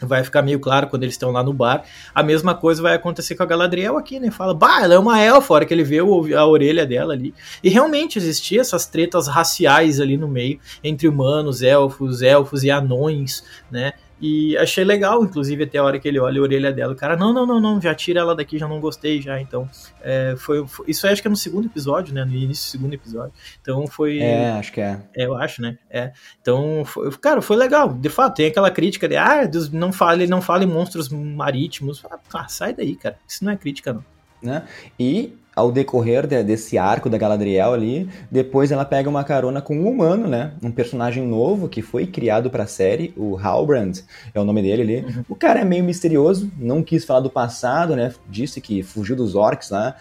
[0.02, 1.84] Vai ficar meio claro quando eles estão lá no bar.
[2.12, 4.28] A mesma coisa vai acontecer com a Galadriel aqui, né?
[4.28, 7.32] Fala, bah, ela é uma elfa, hora que ele vê a orelha dela ali.
[7.62, 13.44] E realmente existia essas tretas raciais ali no meio, entre humanos, elfos, elfos e anões,
[13.70, 13.92] né?
[14.26, 16.94] E achei legal, inclusive, até a hora que ele olha a orelha dela.
[16.94, 19.38] O cara, não, não, não, não, já tira ela daqui, já não gostei já.
[19.38, 19.68] Então,
[20.00, 22.24] é, foi, foi, Isso acho que é no segundo episódio, né?
[22.24, 23.34] No início do segundo episódio.
[23.60, 24.20] Então foi.
[24.20, 24.98] É, acho que é.
[25.14, 25.76] é eu acho, né?
[25.90, 26.10] É.
[26.40, 27.92] Então, foi, cara, foi legal.
[27.92, 32.02] De fato, tem aquela crítica de, ah, Deus, não fale, não fale monstros marítimos.
[32.32, 33.18] Ah, sai daí, cara.
[33.28, 34.04] Isso não é crítica, não.
[34.42, 34.62] Né?
[34.98, 39.76] E ao decorrer de, desse arco da Galadriel ali, depois ela pega uma carona com
[39.76, 40.52] um humano, né?
[40.62, 44.02] Um personagem novo que foi criado para a série, o Halbrand,
[44.34, 44.96] é o nome dele ali.
[45.00, 45.24] Uhum.
[45.28, 48.12] O cara é meio misterioso, não quis falar do passado, né?
[48.28, 49.94] Disse que fugiu dos orcs lá.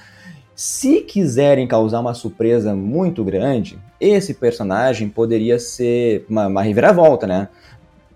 [0.55, 7.47] Se quiserem causar uma surpresa muito grande, esse personagem poderia ser uma, uma reviravolta, né?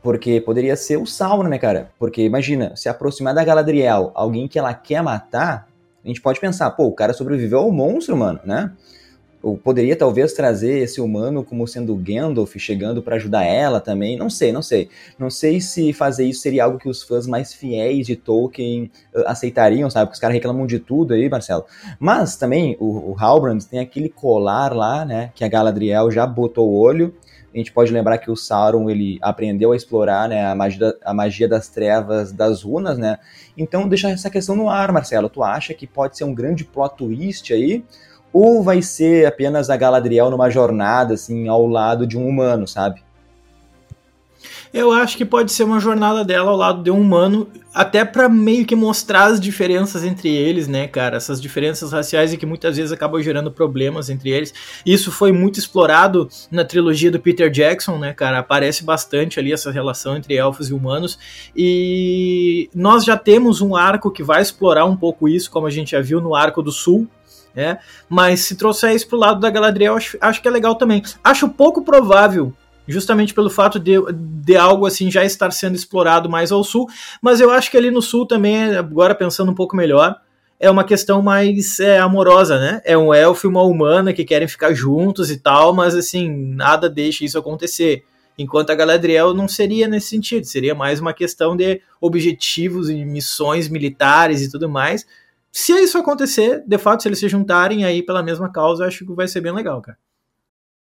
[0.03, 1.89] Porque poderia ser o Sauron, né, cara?
[1.97, 5.67] Porque imagina, se aproximar da Galadriel, alguém que ela quer matar,
[6.03, 8.71] a gente pode pensar, pô, o cara sobreviveu ao monstro, mano, né?
[9.41, 14.17] Ou poderia talvez trazer esse humano como sendo Gandalf chegando para ajudar ela também.
[14.17, 14.89] Não sei, não sei.
[15.17, 19.23] Não sei se fazer isso seria algo que os fãs mais fiéis de Tolkien uh,
[19.27, 20.07] aceitariam, sabe?
[20.07, 21.65] Porque os caras reclamam de tudo aí, Marcelo.
[21.99, 25.31] Mas também o, o Halbrand tem aquele colar lá, né?
[25.35, 27.13] Que a Galadriel já botou o olho.
[27.57, 31.11] A gente pode lembrar que o Sauron ele aprendeu a explorar né, a, magia, a
[31.11, 33.17] magia das trevas das runas, né?
[33.57, 35.27] Então deixa essa questão no ar, Marcelo.
[35.27, 37.83] Tu acha que pode ser um grande plot twist aí?
[38.31, 43.01] Ou vai ser apenas a Galadriel numa jornada, assim, ao lado de um humano, sabe?
[44.73, 48.27] Eu acho que pode ser uma jornada dela ao lado de um humano, até para
[48.27, 51.17] meio que mostrar as diferenças entre eles, né, cara?
[51.17, 54.53] Essas diferenças raciais e que muitas vezes acabam gerando problemas entre eles.
[54.85, 58.39] Isso foi muito explorado na trilogia do Peter Jackson, né, cara?
[58.39, 61.19] Aparece bastante ali essa relação entre elfos e humanos.
[61.55, 65.91] E nós já temos um arco que vai explorar um pouco isso, como a gente
[65.91, 67.07] já viu no arco do Sul,
[67.55, 67.79] né?
[68.07, 71.01] Mas se trouxer isso pro lado da Galadriel, acho, acho que é legal também.
[71.23, 72.53] Acho pouco provável
[72.87, 76.87] justamente pelo fato de, de algo assim já estar sendo explorado mais ao sul,
[77.21, 80.15] mas eu acho que ali no sul também, agora pensando um pouco melhor,
[80.59, 82.81] é uma questão mais é, amorosa, né?
[82.83, 86.89] É um elfo e uma humana que querem ficar juntos e tal, mas assim, nada
[86.89, 88.03] deixa isso acontecer.
[88.37, 93.67] Enquanto a Galadriel não seria nesse sentido, seria mais uma questão de objetivos e missões
[93.67, 95.05] militares e tudo mais.
[95.51, 99.13] Se isso acontecer, de fato, se eles se juntarem aí pela mesma causa, acho que
[99.13, 99.97] vai ser bem legal, cara.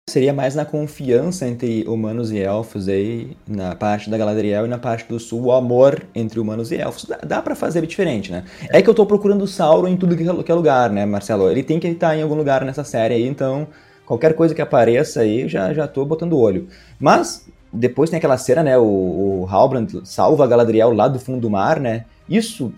[0.10, 4.78] Seria mais na confiança entre humanos e elfos aí, na parte da Galadriel e na
[4.78, 7.06] parte do sul, o amor entre humanos e elfos.
[7.06, 8.44] Dá, dá para fazer diferente, né?
[8.70, 11.50] É que eu tô procurando o Sauron em tudo que é lugar, né, Marcelo?
[11.50, 13.66] Ele tem que estar em algum lugar nessa série aí, então
[14.06, 16.68] qualquer coisa que apareça aí, já, já tô botando o olho.
[17.00, 21.40] Mas, depois tem aquela cena, né, o, o Halbrand salva a Galadriel lá do fundo
[21.40, 22.04] do mar, né?
[22.28, 22.74] Isso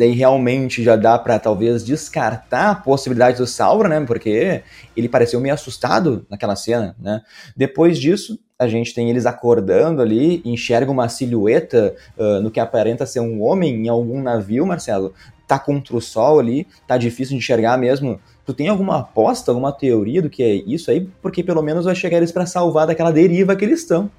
[0.00, 4.00] daí realmente já dá para talvez descartar a possibilidade do Sauron, né?
[4.06, 4.62] Porque
[4.96, 7.20] ele pareceu meio assustado naquela cena, né?
[7.54, 13.04] Depois disso, a gente tem eles acordando ali, enxerga uma silhueta uh, no que aparenta
[13.04, 15.12] ser um homem em algum navio, Marcelo.
[15.46, 18.18] Tá contra o sol ali, tá difícil de enxergar mesmo.
[18.46, 21.08] Tu tem alguma aposta, alguma teoria do que é isso aí?
[21.20, 24.10] Porque pelo menos vai chegar eles para salvar daquela deriva que eles estão.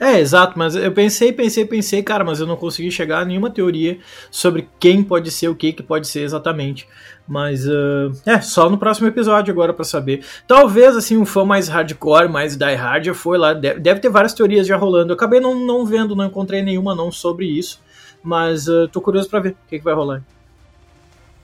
[0.00, 3.48] É, exato, mas eu pensei, pensei, pensei, cara, mas eu não consegui chegar a nenhuma
[3.48, 6.86] teoria sobre quem pode ser o que que pode ser exatamente.
[7.28, 10.24] Mas uh, é, só no próximo episódio agora para saber.
[10.48, 14.10] Talvez assim um fã mais hardcore, mais die hard, já foi lá, deve, deve, ter
[14.10, 15.12] várias teorias já rolando.
[15.12, 17.80] Eu acabei não, não vendo, não encontrei nenhuma não sobre isso,
[18.22, 20.22] mas uh, tô curioso para ver o que, que vai rolar.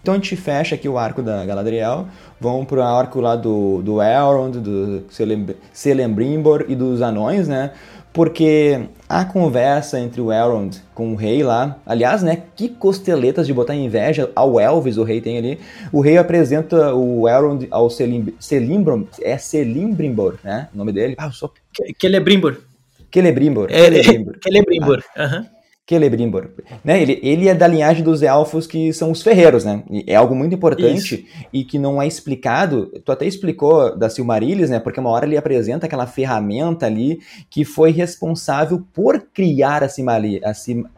[0.03, 2.09] Então a gente fecha aqui o arco da Galadriel,
[2.41, 5.05] vamos pro arco lá do, do Elrond, do
[5.73, 7.73] Celebrimbor e dos anões, né?
[8.13, 13.55] Porque a conversa entre o Elrond com o rei lá, aliás, né, que costeletas de
[13.55, 15.59] botar inveja ao Elvis o rei tem ali.
[15.93, 21.15] O rei apresenta o Elrond ao Selim, Selimbrom, é Selimbrimbor, né, o nome dele.
[21.19, 21.53] Ah, eu sou
[22.01, 22.57] Celebrimbor.
[23.13, 23.69] Celebrimbor.
[23.71, 24.35] É, Celebrimbor.
[24.43, 25.05] Celebrimbor.
[25.17, 25.45] Ah.
[25.89, 26.51] Celebrimbor.
[26.85, 27.03] Né?
[27.03, 29.83] Ele, ele é da linhagem dos elfos que são os ferreiros, né?
[30.07, 31.47] É algo muito importante Isso.
[31.53, 32.87] e que não é explicado.
[33.05, 34.79] Tu até explicou da Silmarillis, né?
[34.79, 37.19] Porque uma hora ele apresenta aquela ferramenta ali
[37.51, 40.53] que foi responsável por criar a, Silmari, a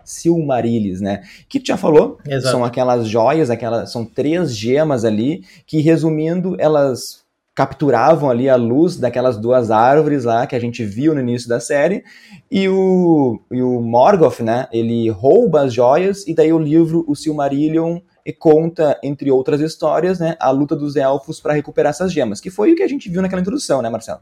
[0.04, 1.22] Silmarillis, né?
[1.48, 2.52] Que tu já falou, Exato.
[2.52, 7.21] são aquelas joias, aquelas, são três gemas ali que, resumindo, elas
[7.54, 11.60] capturavam ali a luz daquelas duas árvores lá que a gente viu no início da
[11.60, 12.02] série
[12.50, 17.14] e o, e o Morgoth, né, ele rouba as joias e daí o livro, o
[17.14, 18.00] Silmarillion,
[18.38, 22.72] conta, entre outras histórias, né, a luta dos elfos para recuperar essas gemas, que foi
[22.72, 24.20] o que a gente viu naquela introdução, né, Marcelo?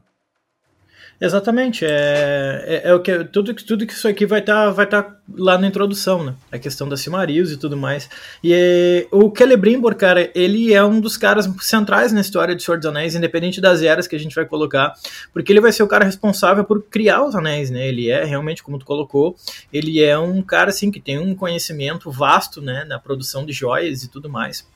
[1.21, 4.87] Exatamente, é, é, é, o que tudo, tudo que isso aqui vai estar tá, vai
[4.87, 6.35] tá lá na introdução, né?
[6.51, 8.09] A questão da Cimarius e tudo mais.
[8.43, 12.79] E é, o Celebrimbor, cara, ele é um dos caras centrais na história de Senhor
[12.79, 14.95] dos Anéis, independente das eras que a gente vai colocar,
[15.31, 17.87] porque ele vai ser o cara responsável por criar os anéis, né?
[17.87, 19.37] Ele é realmente, como tu colocou,
[19.71, 24.03] ele é um cara assim que tem um conhecimento vasto, né, na produção de joias
[24.03, 24.67] e tudo mais.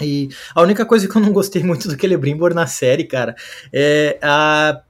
[0.00, 3.34] E a única coisa que eu não gostei muito do Celebrimbor na série, cara,
[3.72, 4.82] é a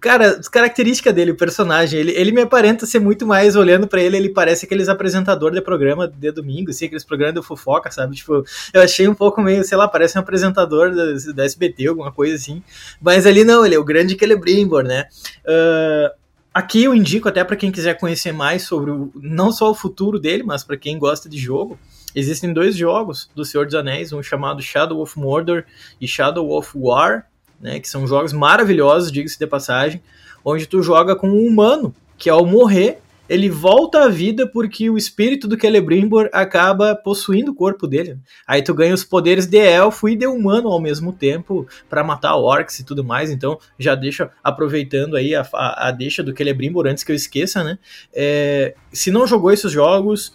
[0.00, 4.00] Cara, as características dele, o personagem, ele, ele me aparenta ser muito mais, olhando para
[4.00, 8.14] ele, ele parece aqueles apresentador de programa de domingo, assim, aqueles programas de fofoca, sabe?
[8.14, 12.12] Tipo, eu achei um pouco meio, sei lá, parece um apresentador da, da SBT, alguma
[12.12, 12.62] coisa assim.
[13.00, 15.06] Mas ali não, ele é o grande Celebrimbor, né?
[15.44, 16.14] Uh,
[16.52, 20.20] aqui eu indico até para quem quiser conhecer mais sobre o, não só o futuro
[20.20, 21.78] dele, mas para quem gosta de jogo.
[22.14, 25.64] Existem dois jogos do Senhor dos Anéis, um chamado Shadow of Mordor
[26.00, 27.26] e Shadow of War,
[27.60, 30.02] né, que são jogos maravilhosos, diga-se de passagem,
[30.44, 34.98] onde tu joga com um humano que ao morrer ele volta à vida porque o
[34.98, 38.18] espírito do Celebrimbor acaba possuindo o corpo dele.
[38.46, 42.36] Aí tu ganha os poderes de elfo e de humano ao mesmo tempo para matar
[42.36, 43.30] orcs e tudo mais.
[43.30, 47.64] Então já deixa aproveitando aí a, a, a deixa do Celebrimbor antes que eu esqueça,
[47.64, 47.78] né?
[48.12, 50.34] É, se não jogou esses jogos,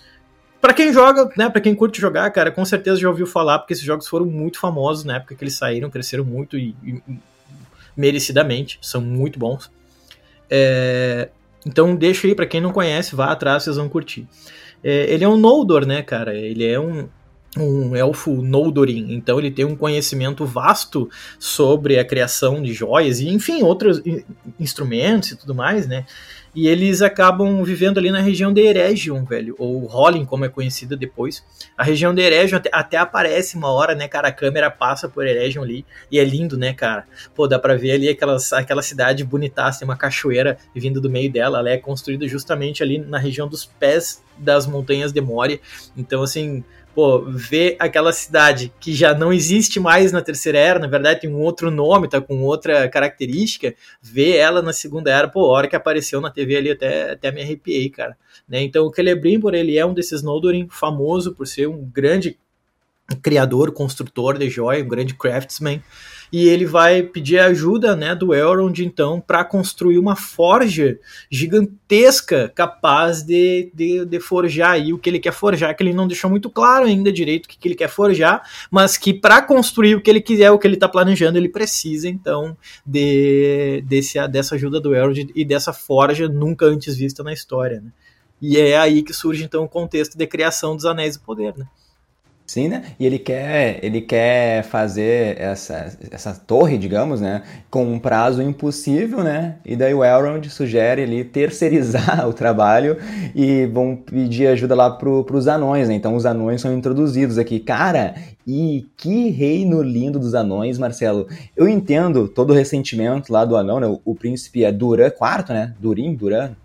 [0.62, 3.74] para quem joga, né, para quem curte jogar, cara, com certeza já ouviu falar, porque
[3.74, 7.02] esses jogos foram muito famosos na época que eles saíram, cresceram muito e, e
[7.96, 9.72] merecidamente, são muito bons.
[10.50, 11.30] É,
[11.66, 14.28] então deixa aí, para quem não conhece, vá atrás, vocês vão curtir.
[14.84, 16.34] É, ele é um Noldor, né, cara?
[16.34, 17.08] Ele é um,
[17.58, 23.30] um elfo Noldorin, então ele tem um conhecimento vasto sobre a criação de joias e,
[23.30, 24.02] enfim, outros
[24.60, 26.06] instrumentos e tudo mais, né?
[26.54, 30.96] E eles acabam vivendo ali na região de Eregion, velho, ou Hollin, como é conhecida
[30.96, 31.44] depois.
[31.78, 35.26] A região de Eregion até, até, aparece uma hora, né, cara, a câmera passa por
[35.26, 37.06] Eregion ali, e é lindo, né, cara?
[37.36, 41.32] Pô, dá pra ver ali aquelas, aquela cidade bonitaça, tem uma cachoeira vindo do meio
[41.32, 45.60] dela, ela é construída justamente ali na região dos pés das montanhas de Moria,
[45.98, 46.64] então, assim,
[46.94, 51.30] pô, ver aquela cidade que já não existe mais na terceira era, na verdade tem
[51.30, 55.68] um outro nome, tá com outra característica, ver ela na segunda era, pô, a hora
[55.68, 58.18] que apareceu na TV ali até, até me arrepiei, cara.
[58.48, 58.62] Né?
[58.62, 62.38] Então o Celebrimbor, ele é um desses Noldorin famoso por ser um grande
[63.22, 65.82] criador, construtor de joia, um grande craftsman,
[66.32, 71.00] e ele vai pedir ajuda né, do Elrond, então, para construir uma forja
[71.30, 76.08] gigantesca capaz de, de, de, forjar aí o que ele quer forjar, que ele não
[76.08, 79.96] deixou muito claro ainda direito o que, que ele quer forjar, mas que para construir
[79.96, 82.56] o que ele quiser, o que ele está planejando, ele precisa, então,
[82.86, 87.92] de, desse, dessa ajuda do Elrond e dessa forja nunca antes vista na história, né?
[88.42, 91.68] E é aí que surge, então, o contexto de criação dos Anéis do Poder, né?
[92.50, 92.82] Sim, né?
[93.00, 97.44] E ele quer, ele quer fazer essa, essa torre, digamos, né?
[97.70, 99.58] Com um prazo impossível, né?
[99.64, 102.98] E daí o Elrond sugere ele terceirizar o trabalho
[103.36, 105.94] e vão pedir ajuda lá pro, pros anões, né?
[105.94, 107.60] Então os anões são introduzidos aqui.
[107.60, 108.16] Cara,
[108.48, 111.28] e que reino lindo dos anões, Marcelo.
[111.56, 113.86] Eu entendo todo o ressentimento lá do anão, né?
[113.86, 115.76] O, o príncipe é Duran IV, né?
[115.80, 116.56] Durin, Duran.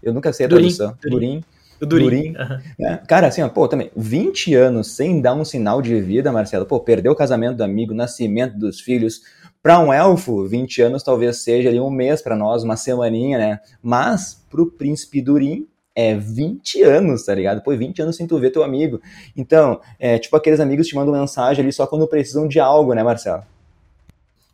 [0.00, 0.94] Eu nunca sei a tradução.
[1.02, 1.10] Durin.
[1.10, 1.44] Durin.
[1.82, 2.04] O Durin.
[2.04, 2.28] Durin.
[2.36, 2.86] Uhum.
[2.86, 6.64] É, cara, assim, ó, pô, também, 20 anos sem dar um sinal de vida, Marcelo.
[6.64, 9.22] Pô, perdeu o casamento do amigo, nascimento dos filhos.
[9.60, 13.60] Para um elfo, 20 anos talvez seja ali um mês para nós, uma semaninha, né?
[13.82, 17.62] Mas pro príncipe Durin, é 20 anos, tá ligado?
[17.62, 19.00] Pô, 20 anos sem tu ver teu amigo.
[19.36, 23.02] Então, é tipo aqueles amigos te mandam mensagem ali só quando precisam de algo, né,
[23.02, 23.42] Marcelo?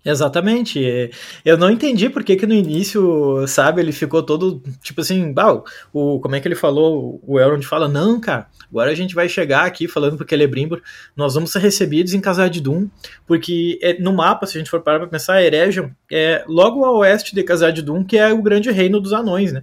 [0.09, 1.11] Exatamente.
[1.45, 5.63] Eu não entendi por que, que no início, sabe, ele ficou todo, tipo assim, bah,
[5.93, 7.21] o, como é que ele falou?
[7.27, 10.81] O Elrond fala, não, cara, agora a gente vai chegar aqui falando pro Celebrimbor,
[11.15, 12.89] nós vamos ser recebidos em Casar de Doom,
[13.27, 16.93] porque é, no mapa, se a gente for parar pra pensar, Eregion é logo a
[16.93, 19.63] oeste de Casar de Doom, que é o grande reino dos anões, né?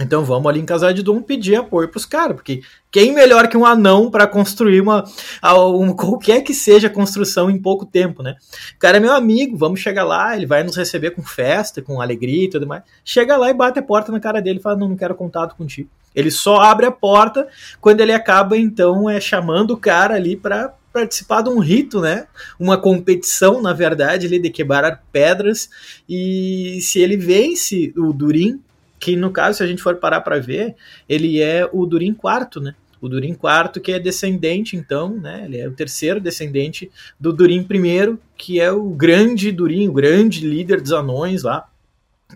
[0.00, 3.56] Então vamos ali em Casar de Doom pedir apoio pros caras, porque quem melhor que
[3.56, 5.04] um anão para construir uma,
[5.42, 8.36] uma, qualquer que seja construção em pouco tempo, né?
[8.74, 12.00] O cara é meu amigo, vamos chegar lá, ele vai nos receber com festa, com
[12.00, 12.82] alegria e tudo mais.
[13.04, 15.54] Chega lá e bate a porta na cara dele e fala: "Não, não quero contato
[15.54, 15.90] contigo".
[16.14, 17.46] Ele só abre a porta
[17.80, 22.26] quando ele acaba então é chamando o cara ali para participar de um rito, né?
[22.58, 25.70] Uma competição, na verdade, ali de quebrar pedras.
[26.08, 28.60] E se ele vence o Durin,
[29.00, 30.76] que no caso, se a gente for parar para ver,
[31.08, 32.74] ele é o Durin IV, né?
[33.00, 35.46] O Durin IV, que é descendente, então, né?
[35.46, 40.46] Ele é o terceiro descendente do Durin I, que é o grande Durin, o grande
[40.46, 41.66] líder dos anões lá,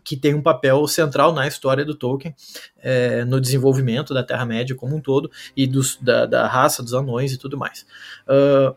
[0.02, 2.34] que tem um papel central na história do Tolkien,
[2.78, 7.32] é, no desenvolvimento da Terra-média como um todo e dos, da, da, raça dos anões
[7.32, 7.86] e tudo mais.
[8.26, 8.74] Uh,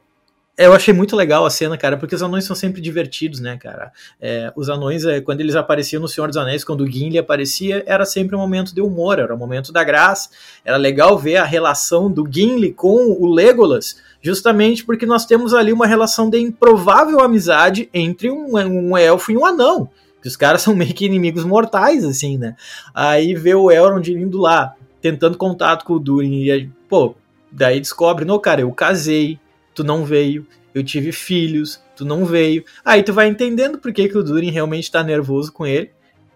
[0.66, 3.92] eu achei muito legal a cena, cara, porque os anões são sempre divertidos, né, cara?
[4.20, 7.84] É, os anões, é, quando eles apareciam no Senhor dos Anéis, quando o Gimli aparecia,
[7.86, 10.30] era sempre um momento de humor, era um momento da graça.
[10.66, 15.72] Era legal ver a relação do Gimli com o Legolas, justamente porque nós temos ali
[15.72, 19.88] uma relação de improvável amizade entre um, um elfo e um anão.
[20.24, 22.56] Que os caras são meio que inimigos mortais, assim, né?
[22.96, 27.14] Aí vê o Elrond indo lá, tentando contato com o Durin, e aí, pô,
[27.52, 29.40] daí descobre, não, cara, eu casei,
[29.78, 32.64] tu não veio, eu tive filhos, tu não veio.
[32.84, 35.92] Aí tu vai entendendo por que, que o Durin realmente tá nervoso com ele.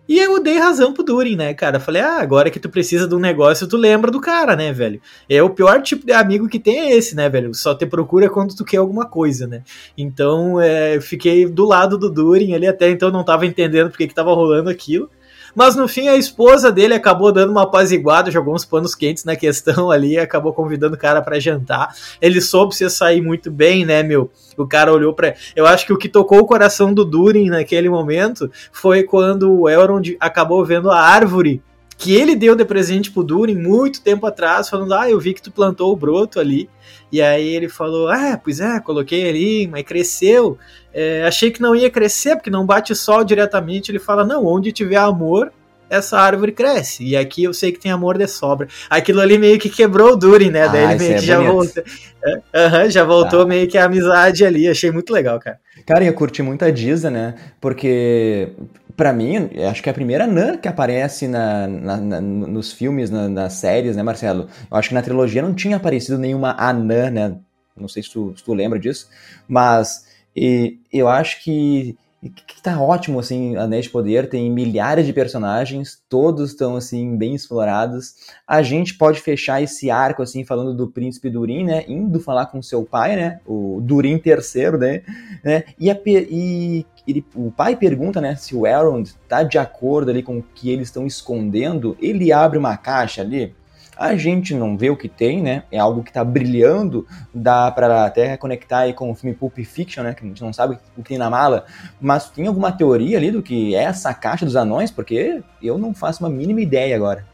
[0.08, 1.80] E eu dei razão pro Durin, né, cara?
[1.80, 5.02] Falei, ah, agora que tu precisa de um negócio, tu lembra do cara, né, velho?
[5.28, 7.52] É o pior tipo de amigo que tem é esse, né, velho?
[7.56, 9.64] Só te procura quando tu quer alguma coisa, né?
[9.98, 14.08] Então, é, eu fiquei do lado do Durin, ele até então não tava entendendo porque
[14.08, 15.10] que tava rolando aquilo.
[15.56, 19.36] Mas no fim a esposa dele acabou dando uma apaziguada, jogou uns panos quentes na
[19.36, 21.96] questão ali, acabou convidando o cara para jantar.
[22.22, 24.32] Ele soube se sair muito bem, né, meu?
[24.58, 25.36] O cara olhou para.
[25.56, 29.70] Eu acho que o que tocou o coração do Durin naquele momento foi quando o
[29.70, 31.62] Elrond acabou vendo a árvore
[32.02, 35.42] que ele deu de presente pro Durin muito tempo atrás, falando: Ah, eu vi que
[35.42, 36.68] tu plantou o broto ali.
[37.12, 40.58] E aí ele falou: Ah, pois é, coloquei ali, mas cresceu.
[40.94, 43.92] É, achei que não ia crescer, porque não bate sol diretamente.
[43.92, 45.52] Ele fala: Não, onde tiver amor,
[45.92, 47.04] essa árvore cresce.
[47.04, 48.68] E aqui eu sei que tem amor de sobra.
[48.90, 50.64] Aquilo ali meio que quebrou o Durin, né?
[50.64, 51.84] Ah, Daí ele meio que é já voltou.
[51.84, 53.46] Uhum, já voltou tá.
[53.46, 54.70] meio que a amizade ali.
[54.70, 55.60] Achei muito legal, cara.
[55.86, 57.36] Cara, eu curti muito a Diza, né?
[57.60, 58.54] Porque
[58.96, 63.10] para mim, acho que é a primeira Nan que aparece na, na, na nos filmes,
[63.10, 64.48] na, nas séries, né, Marcelo?
[64.70, 67.36] Eu acho que na trilogia não tinha aparecido nenhuma Anã, né?
[67.76, 69.10] Não sei se tu, se tu lembra disso,
[69.48, 70.06] mas
[70.36, 71.98] e, eu acho que
[72.30, 77.34] que tá ótimo, assim, Anéis de Poder, tem milhares de personagens, todos estão, assim, bem
[77.34, 78.14] explorados.
[78.48, 82.62] A gente pode fechar esse arco, assim, falando do príncipe Durin, né, indo falar com
[82.62, 85.02] seu pai, né, o Durin III, né,
[85.44, 90.12] né e, a, e ele, o pai pergunta, né, se o Elrond tá de acordo
[90.12, 93.56] ali com o que eles estão escondendo, ele abre uma caixa ali,
[93.98, 95.64] a gente não vê o que tem, né?
[95.72, 100.04] É algo que está brilhando, dá para até conectar aí com o filme Pulp Fiction,
[100.04, 100.14] né?
[100.14, 101.66] Que a gente não sabe o que tem na mala.
[102.00, 104.92] Mas tem alguma teoria ali do que é essa caixa dos anões?
[104.92, 107.26] Porque eu não faço uma mínima ideia agora.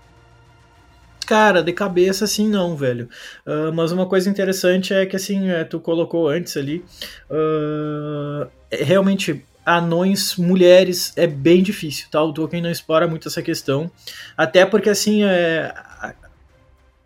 [1.25, 3.09] Cara, de cabeça assim não, velho.
[3.45, 6.85] Uh, mas uma coisa interessante é que assim, é, tu colocou antes ali,
[7.29, 12.23] uh, realmente anões mulheres é bem difícil, tá?
[12.23, 13.91] O Tolkien não explora muito essa questão,
[14.37, 15.73] até porque assim, é,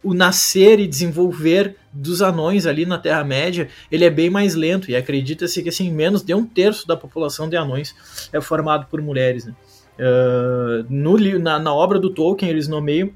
[0.03, 4.95] o nascer e desenvolver dos anões ali na Terra-média, ele é bem mais lento, e
[4.95, 7.93] acredita-se que assim, menos de um terço da população de anões
[8.31, 9.45] é formado por mulheres.
[9.45, 9.53] Né?
[9.99, 13.11] Uh, no, na, na, obra do Tolkien, eles nomeiam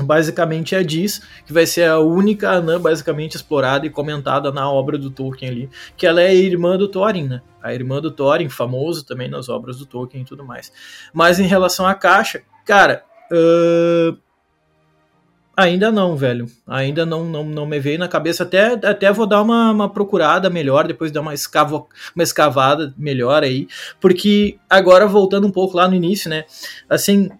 [0.00, 4.98] basicamente a Diz, que vai ser a única anã basicamente explorada e comentada na obra
[4.98, 7.42] do Tolkien ali, que ela é irmã do Thorin, né?
[7.62, 10.70] A irmã do Thorin, famoso também nas obras do Tolkien e tudo mais.
[11.14, 14.18] Mas em relação à caixa, cara, uh,
[15.56, 16.44] Ainda não, velho.
[16.66, 18.42] Ainda não, não, não me veio na cabeça.
[18.42, 23.42] Até, até vou dar uma, uma procurada melhor, depois dar uma, escavo, uma escavada melhor
[23.42, 23.66] aí.
[23.98, 26.44] Porque agora, voltando um pouco lá no início, né?
[26.90, 27.30] Assim,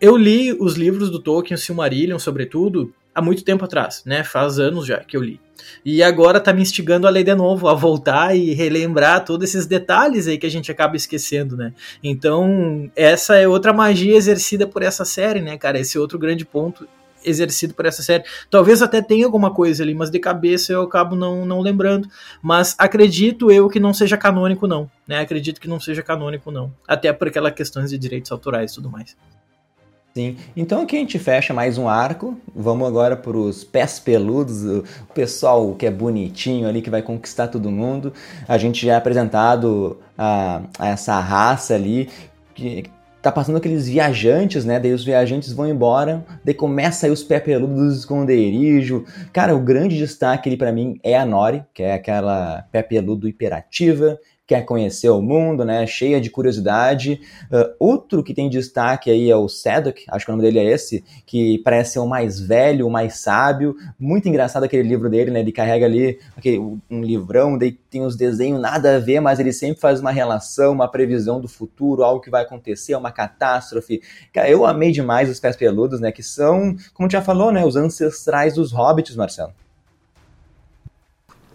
[0.00, 4.22] eu li os livros do Tolkien, Silmarillion, sobretudo, há muito tempo atrás, né?
[4.22, 5.40] Faz anos já que eu li.
[5.84, 9.66] E agora tá me instigando a ler de novo, a voltar e relembrar todos esses
[9.66, 11.72] detalhes aí que a gente acaba esquecendo, né?
[12.00, 15.80] Então, essa é outra magia exercida por essa série, né, cara?
[15.80, 16.86] Esse outro grande ponto
[17.24, 18.24] exercido por essa série.
[18.50, 22.08] Talvez até tenha alguma coisa ali, mas de cabeça eu acabo não, não lembrando.
[22.42, 24.90] Mas acredito eu que não seja canônico, não.
[25.06, 25.20] Né?
[25.20, 26.72] Acredito que não seja canônico, não.
[26.86, 29.16] Até por aquelas questões de direitos autorais e tudo mais.
[30.14, 30.36] Sim.
[30.56, 32.36] Então aqui a gente fecha mais um arco.
[32.54, 37.46] Vamos agora para os pés peludos, o pessoal que é bonitinho ali, que vai conquistar
[37.46, 38.12] todo mundo.
[38.48, 42.08] A gente já é apresentado a, a essa raça ali,
[42.54, 42.84] que
[43.22, 44.80] tá passando aqueles viajantes, né?
[44.80, 49.04] Daí os viajantes vão embora, daí começa aí os pé peludos do esconderijo.
[49.32, 53.28] Cara, o grande destaque ali para mim é a Nori, que é aquela pé peludo
[53.28, 54.18] hiperativa,
[54.50, 55.86] quer conhecer o mundo, né?
[55.86, 57.20] Cheia de curiosidade.
[57.52, 60.72] Uh, outro que tem destaque aí é o Sedok, acho que o nome dele é
[60.72, 63.76] esse, que parece ser o mais velho, o mais sábio.
[63.96, 65.38] Muito engraçado aquele livro dele, né?
[65.38, 66.18] Ele carrega ali
[66.90, 70.72] um livrão, daí tem os desenhos nada a ver, mas ele sempre faz uma relação,
[70.72, 74.02] uma previsão do futuro, algo que vai acontecer, uma catástrofe.
[74.32, 76.10] Cara, eu amei demais os pés peludos, né?
[76.10, 77.64] Que são, como já falou, né?
[77.64, 79.52] Os ancestrais dos hobbits, Marcelo.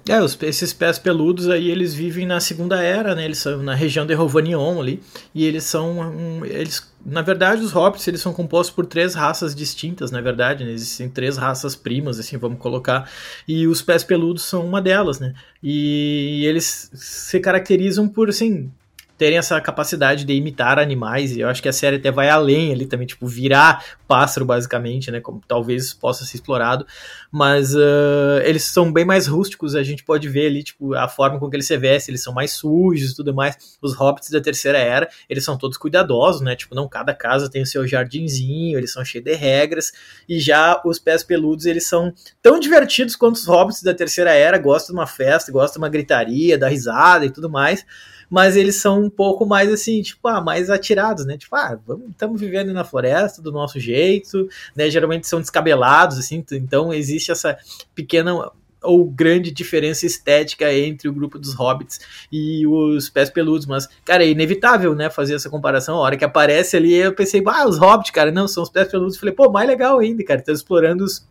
[0.07, 3.25] É, os, esses pés peludos aí, eles vivem na Segunda Era, né?
[3.25, 5.01] Eles são na região de Rovanion ali.
[5.33, 5.99] E eles são.
[5.99, 10.63] Um, eles, na verdade, os hobbits eles são compostos por três raças distintas, na verdade.
[10.63, 10.71] Né?
[10.71, 13.09] Existem três raças primas, assim, vamos colocar.
[13.47, 15.33] E os pés peludos são uma delas, né?
[15.61, 18.71] E, e eles se caracterizam por, assim,
[19.17, 22.73] terem essa capacidade de imitar animais, e eu acho que a série até vai além
[22.73, 26.85] ali também, tipo, virar pássaro, basicamente, né, como talvez possa ser explorado,
[27.31, 31.39] mas uh, eles são bem mais rústicos, a gente pode ver ali, tipo, a forma
[31.39, 34.41] com que eles se vestem, eles são mais sujos e tudo mais, os hobbits da
[34.41, 38.77] Terceira Era, eles são todos cuidadosos, né, tipo, não cada casa tem o seu jardinzinho,
[38.77, 39.93] eles são cheios de regras,
[40.27, 44.57] e já os pés peludos, eles são tão divertidos quanto os hobbits da Terceira Era,
[44.57, 47.85] gostam de uma festa, gostam de uma gritaria, da risada e tudo mais,
[48.29, 51.37] mas eles são um pouco mais assim, tipo, ah, mais atirados, né?
[51.37, 54.89] Tipo, ah, estamos vivendo na floresta do nosso jeito, né?
[54.89, 57.57] Geralmente são descabelados, assim, então existe essa
[57.93, 58.51] pequena
[58.85, 61.99] ou grande diferença estética entre o grupo dos hobbits
[62.31, 65.95] e os pés peludos, mas, cara, é inevitável, né, fazer essa comparação.
[65.95, 68.87] A hora que aparece ali, eu pensei, ah, os hobbits, cara, não, são os pés
[68.87, 69.17] peludos.
[69.17, 71.27] Falei, pô, mais legal ainda, cara, tá explorando os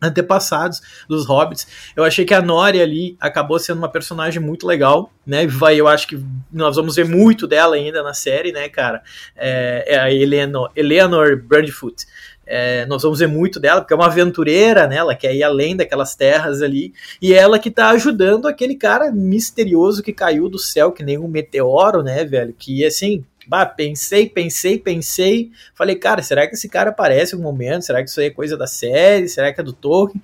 [0.00, 1.66] antepassados dos hobbits.
[1.96, 5.46] Eu achei que a Nori ali acabou sendo uma personagem muito legal, né?
[5.46, 6.22] Vai, eu acho que
[6.52, 9.02] nós vamos ver muito dela ainda na série, né, cara?
[9.36, 12.06] É, é a Eleanor, Eleanor Brandfoot.
[12.46, 14.96] É, nós vamos ver muito dela, porque é uma aventureira, né?
[14.96, 16.92] Ela quer ir além daquelas terras ali.
[17.20, 21.28] E ela que tá ajudando aquele cara misterioso que caiu do céu, que nem um
[21.28, 22.54] meteoro, né, velho?
[22.58, 25.50] Que assim, Bah, pensei, pensei, pensei.
[25.74, 27.84] Falei, cara, será que esse cara aparece em algum momento?
[27.84, 29.28] Será que isso aí é coisa da série?
[29.28, 30.22] Será que é do Tolkien?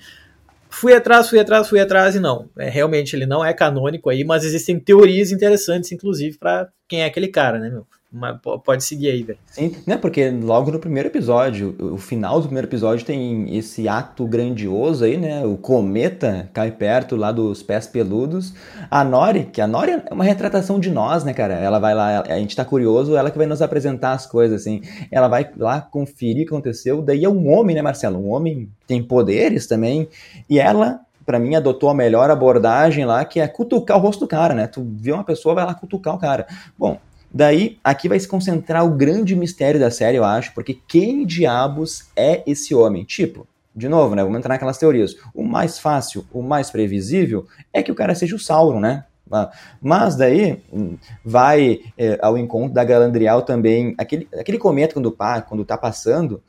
[0.68, 2.48] Fui atrás, fui atrás, fui atrás e não.
[2.56, 7.06] É, realmente ele não é canônico aí, mas existem teorias interessantes, inclusive, para quem é
[7.06, 7.86] aquele cara, né, meu?
[8.12, 9.38] Mas pode seguir aí, velho.
[9.46, 9.96] Sim, né?
[9.96, 15.16] Porque logo no primeiro episódio, o final do primeiro episódio tem esse ato grandioso aí,
[15.16, 15.46] né?
[15.46, 18.52] O cometa cai perto lá dos pés peludos.
[18.90, 21.54] A Nori, que a Nori é uma retratação de nós, né, cara?
[21.54, 24.82] Ela vai lá, a gente tá curioso, ela que vai nos apresentar as coisas, assim.
[25.08, 27.02] Ela vai lá conferir o que aconteceu.
[27.02, 28.18] Daí é um homem, né, Marcelo?
[28.18, 30.08] Um homem tem poderes também.
[30.48, 34.26] E ela para mim, adotou a melhor abordagem lá, que é cutucar o rosto do
[34.26, 34.66] cara, né?
[34.66, 36.44] Tu vê uma pessoa, vai lá cutucar o cara.
[36.76, 36.98] Bom,
[37.32, 42.08] Daí, aqui vai se concentrar o grande mistério da série, eu acho, porque quem diabos
[42.16, 43.04] é esse homem?
[43.04, 44.22] Tipo, de novo, né?
[44.22, 45.14] Vamos entrar naquelas teorias.
[45.32, 49.04] O mais fácil, o mais previsível é que o cara seja o Sauron, né?
[49.32, 49.48] Ah,
[49.80, 53.94] mas daí hum, vai é, ao encontro da Galandriel também.
[53.96, 55.16] Aquele, aquele cometa quando,
[55.48, 56.42] quando tá passando,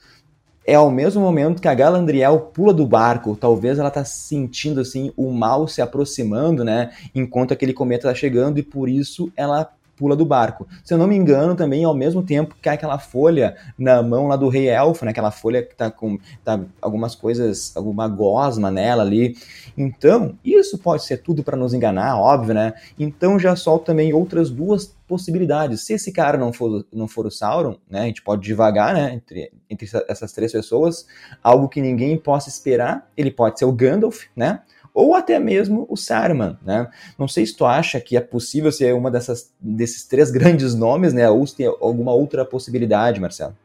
[0.66, 3.36] é ao mesmo momento que a Galandriel pula do barco.
[3.36, 6.92] Talvez ela tá sentindo assim o mal se aproximando, né?
[7.14, 10.68] Enquanto aquele cometa tá chegando, e por isso ela pula do barco.
[10.84, 14.36] Se eu não me engano, também ao mesmo tempo que aquela folha na mão lá
[14.36, 15.12] do rei elfo, né?
[15.12, 19.36] Aquela folha que tá com tá algumas coisas, alguma gosma nela ali.
[19.78, 22.74] Então, isso pode ser tudo para nos enganar, óbvio, né?
[22.98, 25.82] Então já solta também outras duas possibilidades.
[25.82, 28.02] Se esse cara não for, não for o Sauron, né?
[28.02, 29.14] A gente pode divagar, né?
[29.14, 31.06] Entre, entre essas três pessoas,
[31.44, 33.10] algo que ninguém possa esperar.
[33.16, 34.62] Ele pode ser o Gandalf, né?
[34.94, 36.90] Ou até mesmo o Saruman, né?
[37.18, 41.14] Não sei se tu acha que é possível ser uma dessas, desses três grandes nomes,
[41.14, 41.30] né?
[41.30, 43.56] Ou se tem alguma outra possibilidade, Marcelo.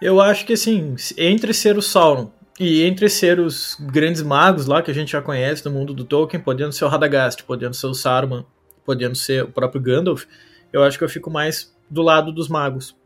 [0.00, 2.30] Eu acho que assim, entre ser o Sauron
[2.60, 6.04] e entre ser os grandes magos lá que a gente já conhece no mundo do
[6.04, 8.44] Tolkien, podendo ser o Radagast, podendo ser o Saruman,
[8.84, 10.24] podendo ser o próprio Gandalf,
[10.72, 12.96] eu acho que eu fico mais do lado dos magos.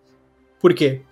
[0.60, 1.02] Por quê?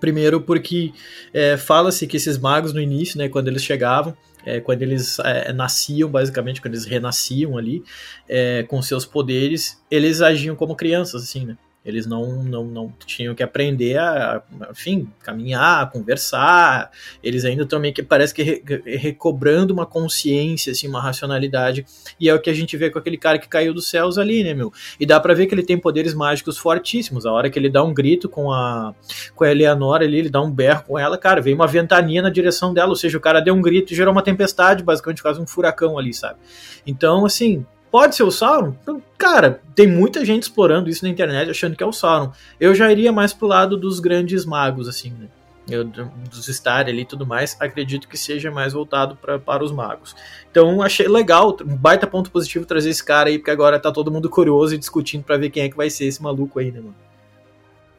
[0.00, 0.92] Primeiro porque
[1.32, 5.52] é, fala-se que esses magos no início, né, quando eles chegavam, é, quando eles é,
[5.52, 7.82] nasciam, basicamente, quando eles renasciam ali,
[8.28, 11.56] é, com seus poderes, eles agiam como crianças, assim, né?
[11.84, 16.90] Eles não, não, não tinham que aprender a, enfim, caminhar, conversar.
[17.22, 18.62] Eles ainda também que parece que re,
[18.96, 21.84] recobrando uma consciência, assim, uma racionalidade.
[22.18, 24.42] E é o que a gente vê com aquele cara que caiu dos céus ali,
[24.42, 24.72] né, meu?
[24.98, 27.26] E dá para ver que ele tem poderes mágicos fortíssimos.
[27.26, 28.94] A hora que ele dá um grito com a
[29.34, 32.30] com a Eleanor ali, ele dá um berro com ela, cara, veio uma ventania na
[32.30, 35.40] direção dela, ou seja, o cara deu um grito e gerou uma tempestade, basicamente quase
[35.40, 36.38] um furacão ali, sabe?
[36.86, 37.64] Então, assim,
[37.94, 38.74] Pode ser o Sauron?
[38.82, 42.32] Então, cara, tem muita gente explorando isso na internet achando que é o Sauron.
[42.58, 45.28] Eu já iria mais pro lado dos grandes magos, assim, né?
[45.70, 49.70] Eu, dos Star ali e tudo mais, acredito que seja mais voltado pra, para os
[49.70, 50.16] magos.
[50.50, 54.10] Então achei legal, um baita ponto positivo trazer esse cara aí, porque agora tá todo
[54.10, 56.80] mundo curioso e discutindo para ver quem é que vai ser esse maluco aí, né,
[56.80, 56.96] mano?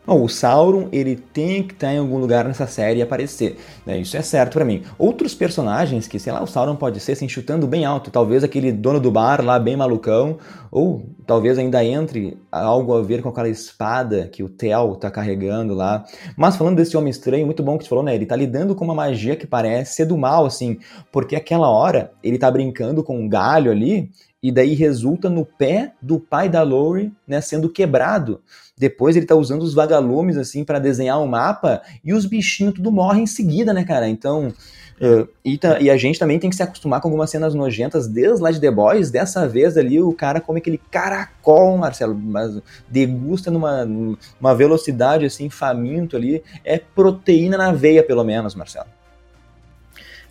[0.05, 3.97] Bom, o Sauron, ele tem que estar em algum lugar nessa série e aparecer, né?
[3.97, 4.83] Isso é certo para mim.
[4.99, 8.71] Outros personagens que, sei lá, o Sauron pode ser assim, chutando bem alto, talvez aquele
[8.71, 10.37] dono do bar lá bem malucão,
[10.71, 15.73] ou talvez ainda entre algo a ver com aquela espada que o Tel tá carregando
[15.73, 16.05] lá.
[16.37, 18.13] Mas falando desse homem estranho, muito bom que você falou, né?
[18.13, 20.77] Ele tá lidando com uma magia que parece ser do mal, assim,
[21.11, 24.11] porque aquela hora ele tá brincando com um galho ali,
[24.45, 28.39] e daí resulta no pé do pai da Lori, né, sendo quebrado.
[28.77, 32.75] Depois ele tá usando os vagalumes, assim, para desenhar o um mapa, e os bichinhos
[32.75, 34.07] tudo morrem em seguida, né, cara?
[34.07, 34.53] Então.
[35.01, 38.07] Uh, e, tá, e, a gente também tem que se acostumar com algumas cenas nojentas
[38.07, 39.09] desde lá de The Boys.
[39.09, 45.49] Dessa vez ali o cara come aquele caracol, Marcelo, mas degusta numa, numa velocidade assim,
[45.49, 46.43] faminto ali.
[46.63, 48.87] É proteína na veia, pelo menos, Marcelo.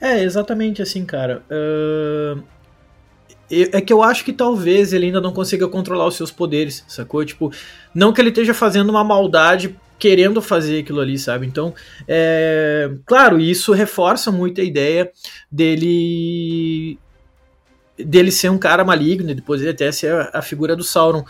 [0.00, 1.42] É, exatamente assim, cara.
[1.50, 2.42] Uh,
[3.50, 7.24] é que eu acho que talvez ele ainda não consiga controlar os seus poderes, sacou?
[7.24, 7.52] Tipo,
[7.94, 11.46] não que ele esteja fazendo uma maldade querendo fazer aquilo ali, sabe?
[11.46, 11.74] Então,
[12.06, 12.90] é...
[13.06, 15.10] claro, isso reforça muito a ideia
[15.50, 16.98] dele
[17.96, 21.24] dele ser um cara maligno, e depois ele até ser a figura do Sauron.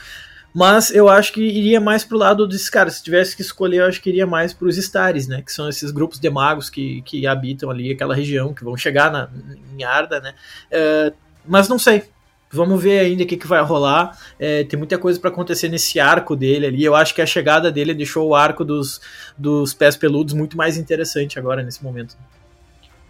[0.55, 2.95] Mas eu acho que iria mais pro lado desses caras.
[2.95, 5.43] Se tivesse que escolher, eu acho que iria mais pros Stares, né?
[5.43, 9.11] Que são esses grupos de magos que, que habitam ali aquela região, que vão chegar
[9.11, 9.29] na,
[9.77, 10.33] em Arda, né?
[10.71, 11.13] É,
[11.47, 12.05] mas não sei.
[12.51, 14.17] Vamos ver ainda o que, que vai rolar.
[14.39, 16.85] É, tem muita coisa para acontecer nesse arco dele ali.
[16.85, 19.01] Eu acho que a chegada dele deixou o arco dos,
[19.37, 22.17] dos pés peludos muito mais interessante agora nesse momento.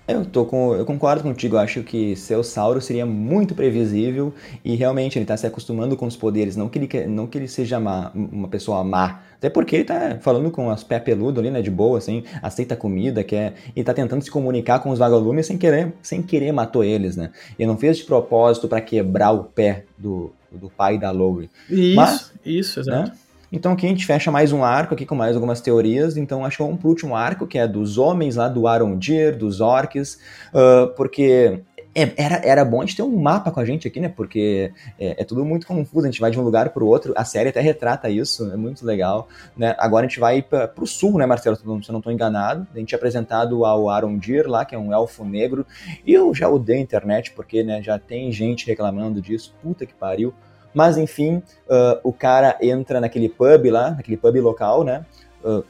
[0.07, 4.75] Eu, tô com, eu concordo contigo, eu acho que seu Sauro seria muito previsível e
[4.75, 7.81] realmente ele está se acostumando com os poderes, não que ele, não que ele seja
[7.81, 11.63] má, uma pessoa má, até porque ele tá falando com as pé peludo ali, né,
[11.63, 15.57] de boa, assim, aceita comida, quer, e tá tentando se comunicar com os vagalumes sem
[15.57, 19.87] querer, sem querer matou eles, né, ele não fez de propósito para quebrar o pé
[19.97, 21.49] do, do pai da Lowry.
[21.71, 23.11] Isso, Mas, isso, exato.
[23.11, 23.17] Né,
[23.53, 26.17] então aqui a gente fecha mais um arco aqui com mais algumas teorias.
[26.17, 29.61] Então acho que vamos pro último arco, que é dos homens lá do Arondir, dos
[29.61, 30.19] orcs,
[30.53, 31.63] uh, porque
[31.95, 34.09] é, era, era bom a gente ter um mapa com a gente aqui, né?
[34.09, 37.15] Porque é, é tudo muito confuso, a gente vai de um lugar para o outro,
[37.17, 39.29] a série até retrata isso, é muito legal.
[39.57, 39.77] Né?
[39.79, 41.57] Agora a gente vai para o sul, né, Marcelo?
[41.57, 42.67] Se eu não estou enganado.
[42.75, 45.65] A gente é apresentado ao Arondir lá, que é um elfo negro.
[46.05, 49.55] E eu já odeio a internet, porque né, já tem gente reclamando disso.
[49.63, 50.35] Puta que pariu.
[50.75, 55.07] Mas enfim, uh, o cara entra naquele pub lá, naquele pub local, né?
[55.43, 55.65] Uh,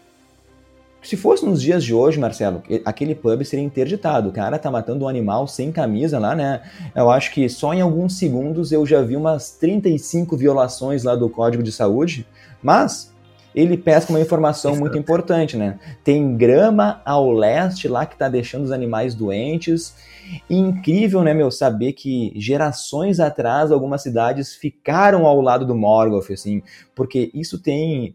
[1.04, 4.30] se fosse nos dias de hoje, Marcelo, aquele pub seria interditado.
[4.30, 6.62] O cara tá matando um animal sem camisa lá, né?
[6.96, 11.28] Eu acho que só em alguns segundos eu já vi umas 35 violações lá do
[11.28, 12.26] Código de Saúde.
[12.62, 13.13] Mas
[13.54, 15.78] ele pesca uma informação muito importante, né?
[16.02, 19.94] Tem grama ao leste lá que tá deixando os animais doentes.
[20.48, 26.30] E incrível, né, meu, saber que gerações atrás algumas cidades ficaram ao lado do Morgoth,
[26.30, 26.62] assim,
[26.94, 28.14] porque isso tem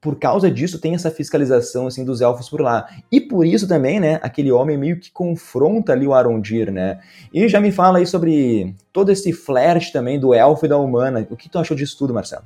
[0.00, 2.88] por causa disso tem essa fiscalização assim dos elfos por lá.
[3.12, 7.00] E por isso também, né, aquele homem meio que confronta ali o Arondir, né?
[7.34, 11.26] E já me fala aí sobre todo esse flerte também do elfo e da humana.
[11.30, 12.44] O que tu achou disso tudo, Marcelo?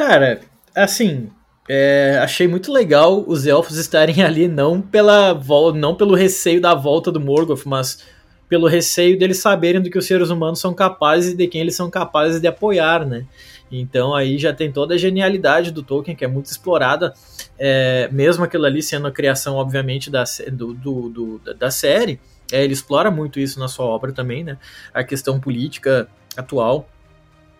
[0.00, 0.40] Cara,
[0.74, 1.28] assim,
[1.68, 5.38] é, achei muito legal os elfos estarem ali não pela
[5.74, 8.02] não pelo receio da volta do Morgoth, mas
[8.48, 11.76] pelo receio deles saberem do que os seres humanos são capazes e de quem eles
[11.76, 13.26] são capazes de apoiar, né?
[13.70, 17.12] Então aí já tem toda a genialidade do Tolkien, que é muito explorada,
[17.58, 22.18] é, mesmo aquilo ali sendo a criação, obviamente, da, do, do, do da série,
[22.50, 24.56] é, ele explora muito isso na sua obra também, né?
[24.94, 26.88] A questão política atual.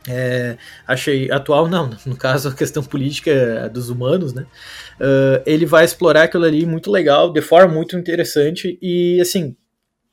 [0.08, 4.46] É, achei atual não, no caso a questão política dos humanos, né?
[4.98, 9.56] Uh, ele vai explorar aquilo ali muito legal, de forma muito interessante e assim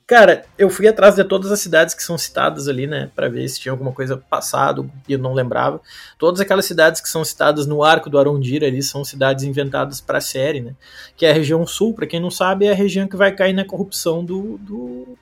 [0.07, 3.45] Cara, eu fui atrás de todas as cidades que são citadas ali, né, para ver
[3.49, 5.81] se tinha alguma coisa passado e eu não lembrava.
[6.17, 10.19] Todas aquelas cidades que são citadas no arco do Arondir ali são cidades inventadas para
[10.19, 10.75] a série, né?
[11.17, 13.51] Que é a região sul, para quem não sabe, é a região que vai cair
[13.51, 15.17] na corrupção do, do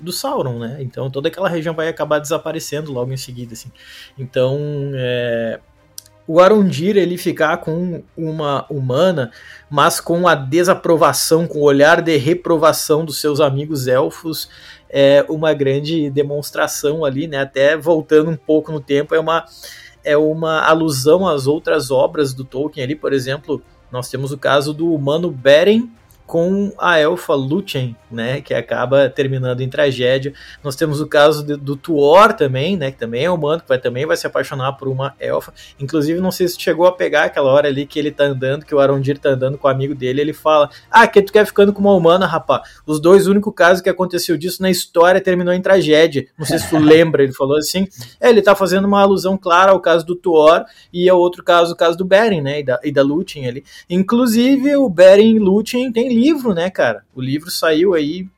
[0.00, 0.78] do Sauron, né?
[0.80, 3.70] Então toda aquela região vai acabar desaparecendo logo em seguida, assim.
[4.18, 4.58] Então,
[4.94, 5.60] é,
[6.26, 9.30] o Arondir ele ficar com uma humana,
[9.70, 14.48] mas com a desaprovação, com o olhar de reprovação dos seus amigos elfos,
[14.90, 17.38] é uma grande demonstração ali, né?
[17.38, 19.44] Até voltando um pouco no tempo, é uma
[20.02, 24.72] é uma alusão às outras obras do Tolkien ali, por exemplo, nós temos o caso
[24.72, 25.90] do humano Beren
[26.26, 30.34] com a elfa Lúthien, né, que acaba terminando em tragédia.
[30.62, 33.78] Nós temos o caso de, do Tuor também, né, que também é humano, que vai,
[33.78, 35.52] também vai se apaixonar por uma elfa.
[35.78, 38.74] Inclusive, não sei se chegou a pegar aquela hora ali que ele tá andando, que
[38.74, 41.72] o Arondir tá andando com o amigo dele, ele fala: "Ah, que tu quer ficando
[41.72, 42.62] com uma humana, rapá?
[42.84, 46.26] Os dois únicos casos que aconteceu disso na história terminou em tragédia.
[46.36, 47.86] Não sei se tu lembra, ele falou assim.
[48.20, 51.72] É, ele tá fazendo uma alusão clara ao caso do Tuor e ao outro caso,
[51.72, 53.64] o caso do Beren, né, e da, e da Lúthien ali.
[53.88, 57.04] Inclusive, o Beren e Lúthien tem livro, né, cara?
[57.14, 58.28] O livro saiu aí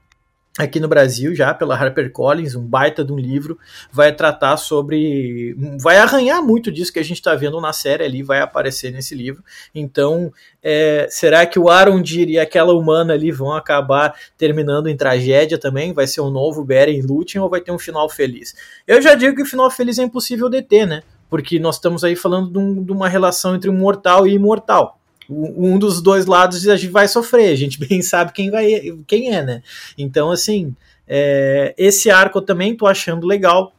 [0.59, 3.57] aqui no Brasil já pela HarperCollins, um baita de um livro,
[3.93, 8.23] vai tratar sobre, vai arranhar muito disso que a gente está vendo na série ali,
[8.25, 9.43] vai aparecer nesse livro.
[9.73, 15.57] Então, é, será que o Arondir e aquela humana ali vão acabar terminando em tragédia
[15.57, 15.93] também?
[15.93, 18.55] Vai ser um novo Beren Lúthien ou vai ter um final feliz?
[18.87, 21.03] Eu já digo que o final feliz é impossível de ter, né?
[21.31, 24.98] Porque nós estamos aí falando de, um, de uma relação entre um mortal e imortal
[25.29, 29.35] um dos dois lados a gente vai sofrer, a gente bem sabe quem vai quem
[29.35, 29.63] é, né?
[29.97, 30.75] Então, assim,
[31.07, 33.73] é, esse arco eu também tô achando legal.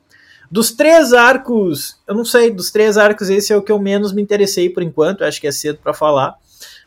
[0.52, 4.12] Dos três arcos, eu não sei, dos três arcos, esse é o que eu menos
[4.12, 6.36] me interessei por enquanto, acho que é cedo para falar,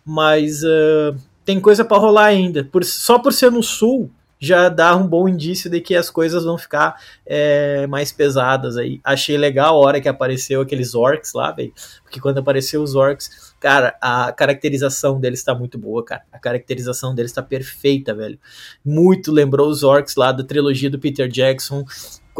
[0.04, 2.64] mas uh, tem coisa para rolar ainda.
[2.64, 4.10] Por, só por ser no sul,
[4.42, 9.00] já dá um bom indício de que as coisas vão ficar é, mais pesadas aí.
[9.04, 11.54] Achei legal a hora que apareceu aqueles orcs lá.
[12.02, 16.24] Porque quando apareceu os orcs, cara, a caracterização deles está muito boa, cara.
[16.32, 18.36] A caracterização deles está perfeita, velho.
[18.84, 21.84] Muito lembrou os orcs lá da trilogia do Peter Jackson.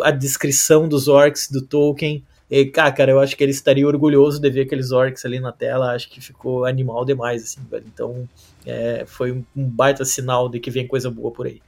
[0.03, 2.25] A descrição dos orcs do Tolkien.
[2.51, 5.93] E, cara, eu acho que ele estaria orgulhoso de ver aqueles orcs ali na tela.
[5.93, 7.85] Acho que ficou animal demais, assim, velho.
[7.87, 8.29] Então,
[8.67, 11.63] é, foi um baita sinal de que vem coisa boa por aí.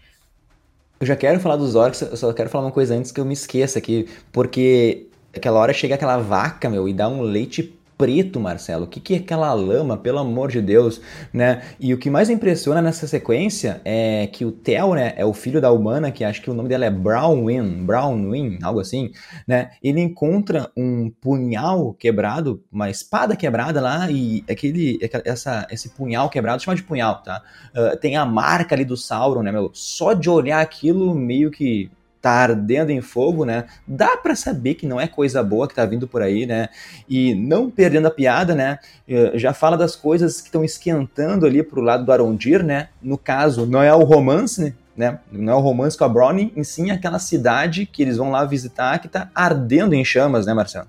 [0.99, 3.25] Eu já quero falar dos orcs, eu só quero falar uma coisa antes que eu
[3.25, 8.41] me esqueça aqui, porque aquela hora chega aquela vaca, meu, e dá um leite preto,
[8.41, 8.85] Marcelo.
[8.85, 11.01] O que, que é aquela lama, pelo amor de Deus,
[11.33, 11.63] né?
[11.79, 15.61] E o que mais impressiona nessa sequência é que o Theo, né, é o filho
[15.61, 19.13] da humana, que acho que o nome dela é Brownwin, Brownwin, algo assim,
[19.47, 19.71] né?
[19.83, 26.63] Ele encontra um punhal quebrado, uma espada quebrada lá e aquele, essa, esse punhal quebrado,
[26.63, 27.43] chama de punhal, tá?
[27.75, 29.71] Uh, tem a marca ali do Sauron, né, meu?
[29.73, 31.91] Só de olhar aquilo meio que
[32.25, 33.66] tá ardendo em fogo, né?
[33.87, 36.70] Dá para saber que não é coisa boa que tá vindo por aí, né?
[37.07, 38.79] E não perdendo a piada, né?
[39.07, 42.89] Eh, já fala das coisas que estão esquentando ali pro lado do Arondir, né?
[43.03, 44.72] No caso, não é o romance, né?
[44.97, 45.18] né?
[45.31, 48.43] Não é o romance com a Brownie, em sim aquela cidade que eles vão lá
[48.47, 50.87] visitar que tá ardendo em chamas, né, Marcelo?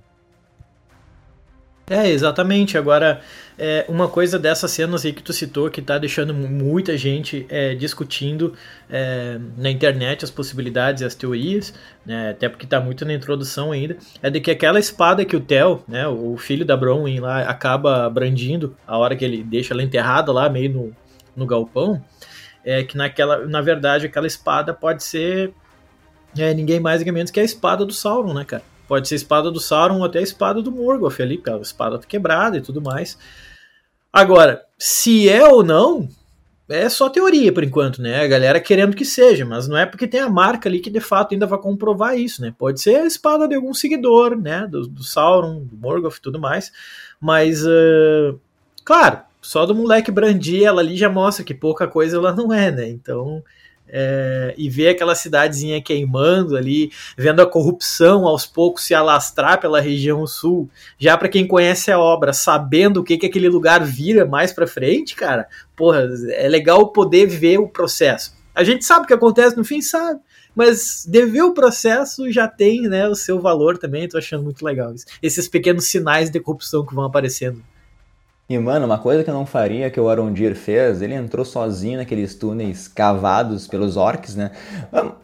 [1.87, 2.79] É, exatamente.
[2.79, 3.21] Agora,
[3.59, 7.75] é, uma coisa dessas cenas aí que tu citou que tá deixando muita gente é,
[7.75, 8.53] discutindo
[8.89, 13.71] é, na internet as possibilidades e as teorias, né, até porque tá muito na introdução
[13.71, 17.41] ainda, é de que aquela espada que o Theo, né, o filho da Bronwyn lá,
[17.43, 20.95] acaba brandindo a hora que ele deixa ela enterrada lá meio no,
[21.35, 22.03] no galpão,
[22.63, 25.53] é que naquela, na verdade aquela espada pode ser
[26.35, 28.63] é, ninguém mais ninguém menos que a espada do Sauron, né, cara?
[28.87, 31.97] Pode ser espada do Sauron ou até a espada do Morgoth ali, porque a espada
[31.97, 33.17] tá quebrada e tudo mais.
[34.11, 36.07] Agora, se é ou não,
[36.69, 38.23] é só teoria por enquanto, né?
[38.23, 40.99] A galera querendo que seja, mas não é porque tem a marca ali que de
[40.99, 42.53] fato ainda vai comprovar isso, né?
[42.57, 44.67] Pode ser a espada de algum seguidor, né?
[44.67, 46.71] Do, do Sauron, do Morgoth e tudo mais.
[47.19, 48.39] Mas, uh,
[48.83, 52.71] claro, só do moleque brandir ela ali já mostra que pouca coisa ela não é,
[52.71, 52.89] né?
[52.89, 53.43] Então,
[53.87, 59.79] é, e ver aquela cidadezinha queimando ali, vendo a corrupção aos poucos se alastrar pela
[59.79, 64.25] região sul, já para quem conhece a obra, sabendo o que, que aquele lugar vira
[64.25, 68.35] mais para frente, cara, porra, é legal poder ver o processo.
[68.53, 70.19] A gente sabe o que acontece no fim, sabe,
[70.55, 74.63] mas de ver o processo já tem né, o seu valor também, tô achando muito
[74.63, 75.05] legal isso.
[75.21, 77.61] Esses pequenos sinais de corrupção que vão aparecendo.
[78.47, 81.97] E, mano, uma coisa que eu não faria que o Arondir fez, ele entrou sozinho
[81.97, 84.51] naqueles túneis cavados pelos orcs, né?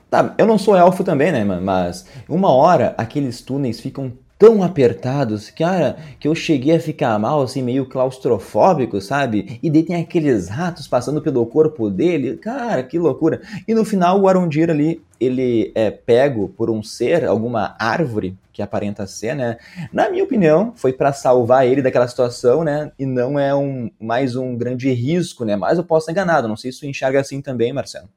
[0.10, 1.62] Tá, eu não sou elfo também, né, mano?
[1.62, 7.44] Mas uma hora aqueles túneis ficam tão apertados, cara, que eu cheguei a ficar mal,
[7.44, 9.60] assim, meio claustrofóbico, sabe?
[9.62, 13.40] E daí tem aqueles ratos passando pelo corpo dele, cara, que loucura.
[13.68, 18.64] E no final o Arondir ali, ele é pego por um ser, alguma árvore que
[18.64, 19.58] aparenta ser, né?
[19.92, 22.92] Na minha opinião, foi para salvar ele daquela situação, né?
[22.98, 25.56] E não é um mais um grande risco, né?
[25.56, 28.08] Mas eu posso estar enganado, não sei se tu enxerga assim também, Marcelo.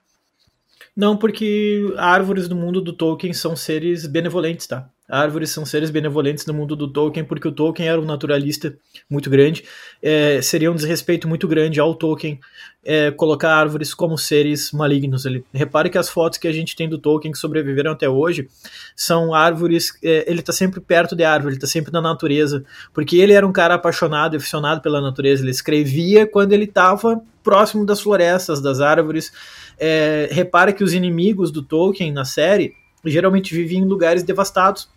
[0.96, 4.88] Não, porque árvores do mundo do Tolkien são seres benevolentes, tá?
[5.08, 8.74] Árvores são seres benevolentes no mundo do Tolkien, porque o Tolkien era um naturalista
[9.08, 9.62] muito grande.
[10.02, 12.40] É, seria um desrespeito muito grande ao Tolkien
[12.82, 15.26] é, colocar árvores como seres malignos.
[15.26, 18.48] Ele, repare que as fotos que a gente tem do Tolkien que sobreviveram até hoje
[18.96, 19.92] são árvores.
[20.02, 23.46] É, ele está sempre perto de árvore, ele está sempre na natureza, porque ele era
[23.46, 25.42] um cara apaixonado aficionado pela natureza.
[25.42, 29.30] Ele escrevia quando ele estava próximo das florestas, das árvores.
[29.78, 32.72] É, repara que os inimigos do Tolkien na série
[33.04, 34.93] geralmente viviam em lugares devastados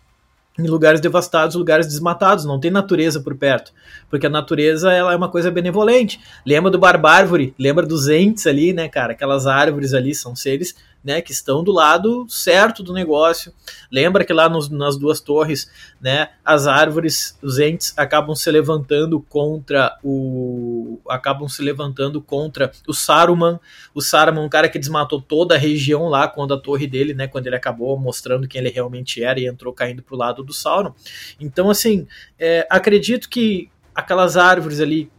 [0.58, 3.72] em lugares devastados, lugares desmatados, não tem natureza por perto,
[4.10, 6.20] porque a natureza ela é uma coisa benevolente.
[6.44, 9.12] Lembra do Barbárvore, lembra dos entes ali, né, cara?
[9.12, 13.52] Aquelas árvores ali são seres né, que estão do lado certo do negócio.
[13.90, 15.70] Lembra que lá nos, nas duas torres,
[16.00, 22.92] né, as árvores, os entes acabam se levantando contra o acabam se levantando contra o
[22.92, 23.58] Saruman.
[23.94, 27.26] O Saruman, um cara que desmatou toda a região lá quando a torre dele, né,
[27.26, 30.92] quando ele acabou mostrando quem ele realmente era e entrou caindo pro lado do Sauron.
[31.40, 32.06] Então, assim,
[32.38, 35.10] é, acredito que aquelas árvores ali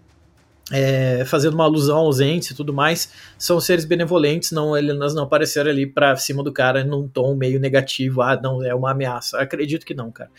[0.71, 5.23] é, fazendo uma alusão aos entes e tudo mais, são seres benevolentes, não eles não
[5.23, 9.39] apareceram ali pra cima do cara num tom meio negativo, ah, não, é uma ameaça.
[9.39, 10.29] Acredito que não, cara.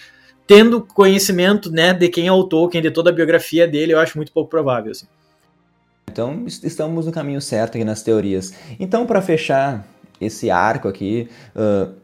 [0.47, 4.19] Tendo conhecimento, né, de quem é o Tolkien, de toda a biografia dele, eu acho
[4.19, 5.07] muito pouco provável, assim.
[6.11, 8.53] Então, estamos no caminho certo aqui nas teorias.
[8.81, 9.87] Então, para fechar
[10.21, 11.95] esse arco aqui, uh,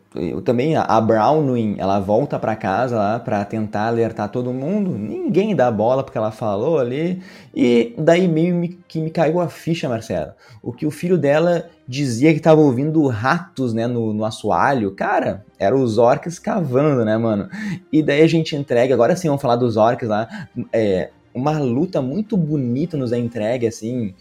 [0.44, 4.92] também a Brownwing, ela volta para casa lá para tentar alertar todo mundo.
[4.92, 7.22] Ninguém dá bola porque ela falou ali.
[7.54, 10.32] E daí meio que me caiu a ficha, Marcelo.
[10.62, 14.90] O que o filho dela dizia que estava ouvindo ratos, né, no, no assoalho.
[14.92, 17.48] Cara, eram os orcs cavando, né, mano?
[17.92, 20.28] E daí a gente entrega, agora sim vamos falar dos orcs lá.
[20.72, 24.14] É, uma luta muito bonita nos é entregue, assim.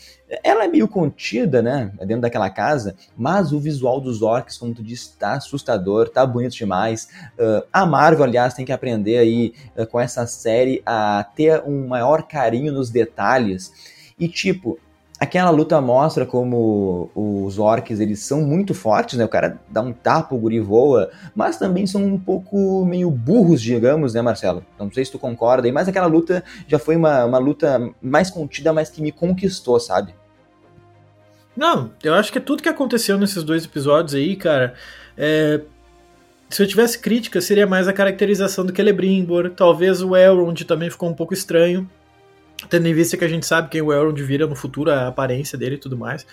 [0.43, 4.83] Ela é meio contida, né, dentro daquela casa, mas o visual dos orcs, como tu
[4.83, 7.07] disse, tá assustador, tá bonito demais.
[7.39, 11.87] Uh, a Marvel, aliás, tem que aprender aí uh, com essa série a ter um
[11.87, 13.71] maior carinho nos detalhes.
[14.19, 14.77] E, tipo,
[15.17, 19.23] Aquela luta mostra como os orcs eles são muito fortes, né?
[19.23, 23.61] O cara dá um tapa, o guri voa, mas também são um pouco meio burros,
[23.61, 24.65] digamos, né, Marcelo?
[24.77, 28.73] Não sei se tu concorda, mas aquela luta já foi uma, uma luta mais contida,
[28.73, 30.13] mas que me conquistou, sabe?
[31.55, 34.73] Não, eu acho que é tudo que aconteceu nesses dois episódios aí, cara.
[35.17, 35.61] É...
[36.49, 39.49] Se eu tivesse crítica, seria mais a caracterização do Celebrimbor.
[39.51, 41.89] Talvez o Elrond também ficou um pouco estranho
[42.69, 45.57] tendo em vista que a gente sabe quem o Elrond vira no futuro, a aparência
[45.57, 46.25] dele e tudo mais.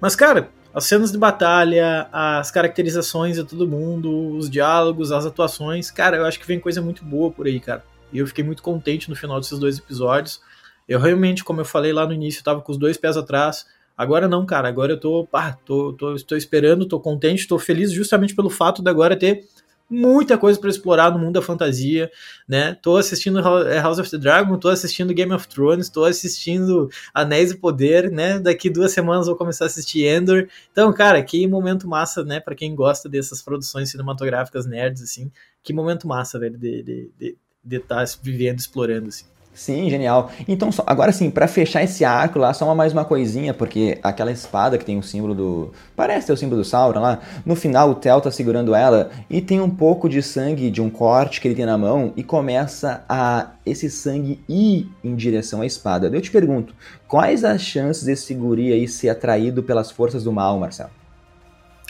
[0.00, 5.90] Mas, cara, as cenas de batalha, as caracterizações de todo mundo, os diálogos, as atuações,
[5.90, 7.82] cara, eu acho que vem coisa muito boa por aí, cara.
[8.12, 10.40] E eu fiquei muito contente no final desses dois episódios.
[10.88, 13.66] Eu realmente, como eu falei lá no início, eu tava com os dois pés atrás.
[13.96, 14.68] Agora não, cara.
[14.68, 18.82] Agora eu tô, pá, tô, tô, estou esperando, tô contente, tô feliz justamente pelo fato
[18.82, 19.44] de agora ter
[19.88, 22.10] muita coisa para explorar no mundo da fantasia,
[22.46, 22.74] né?
[22.74, 27.52] Tô assistindo é, House of the Dragon, tô assistindo Game of Thrones, tô assistindo Anéis
[27.52, 28.38] do Poder, né?
[28.38, 30.48] Daqui duas semanas vou começar a assistir Endor.
[30.72, 32.40] Então, cara, que momento massa, né?
[32.40, 35.30] Para quem gosta dessas produções cinematográficas nerds, assim,
[35.62, 39.35] que momento massa, velho, de estar de, de, de tá vivendo, explorando, assim.
[39.56, 40.30] Sim, genial.
[40.46, 43.98] Então, só, agora sim, para fechar esse arco lá, só uma, mais uma coisinha, porque
[44.02, 45.72] aquela espada que tem o símbolo do.
[45.96, 47.20] Parece ter o símbolo do Sauron lá.
[47.44, 50.90] No final, o Tel tá segurando ela e tem um pouco de sangue de um
[50.90, 55.66] corte que ele tem na mão e começa a esse sangue ir em direção à
[55.66, 56.08] espada.
[56.12, 56.74] Eu te pergunto,
[57.08, 60.90] quais as chances desse guri aí ser atraído pelas forças do mal, Marcelo?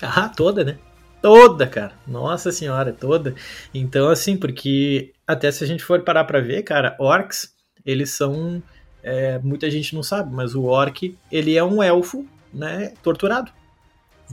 [0.00, 0.78] Ah, toda, né?
[1.20, 1.94] Toda, cara.
[2.06, 3.34] Nossa senhora, toda.
[3.74, 7.55] Então, assim, porque até se a gente for parar pra ver, cara, orcs
[7.87, 8.62] eles são.
[9.03, 13.53] É, muita gente não sabe, mas o orc ele é um elfo né, torturado.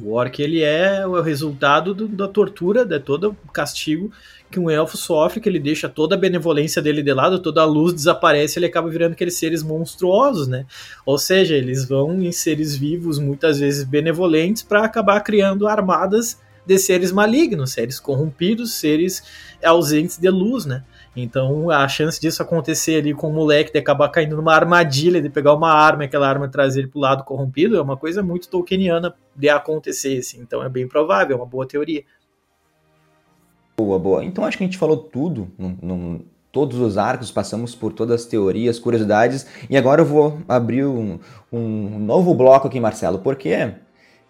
[0.02, 4.12] O orc ele é o resultado do, da tortura, de todo o castigo
[4.54, 7.66] que um elfo sofre, que ele deixa toda a benevolência dele de lado, toda a
[7.66, 10.66] luz desaparece, ele acaba virando aqueles seres monstruosos, né?
[11.06, 16.78] Ou seja, eles vão em seres vivos, muitas vezes benevolentes, para acabar criando armadas de
[16.78, 19.24] seres malignos, seres corrompidos, seres
[19.64, 20.84] ausentes de luz, né?
[21.16, 25.30] Então a chance disso acontecer ali com o moleque de acabar caindo numa armadilha, de
[25.30, 29.14] pegar uma arma aquela arma trazer ele pro lado corrompido, é uma coisa muito tolkieniana
[29.36, 30.42] de acontecer, assim.
[30.42, 32.04] Então é bem provável, é uma boa teoria.
[33.78, 34.24] Boa, boa.
[34.24, 38.22] Então acho que a gente falou tudo, num, num, todos os arcos, passamos por todas
[38.22, 41.20] as teorias, curiosidades, e agora eu vou abrir um,
[41.52, 43.74] um novo bloco aqui, Marcelo, porque,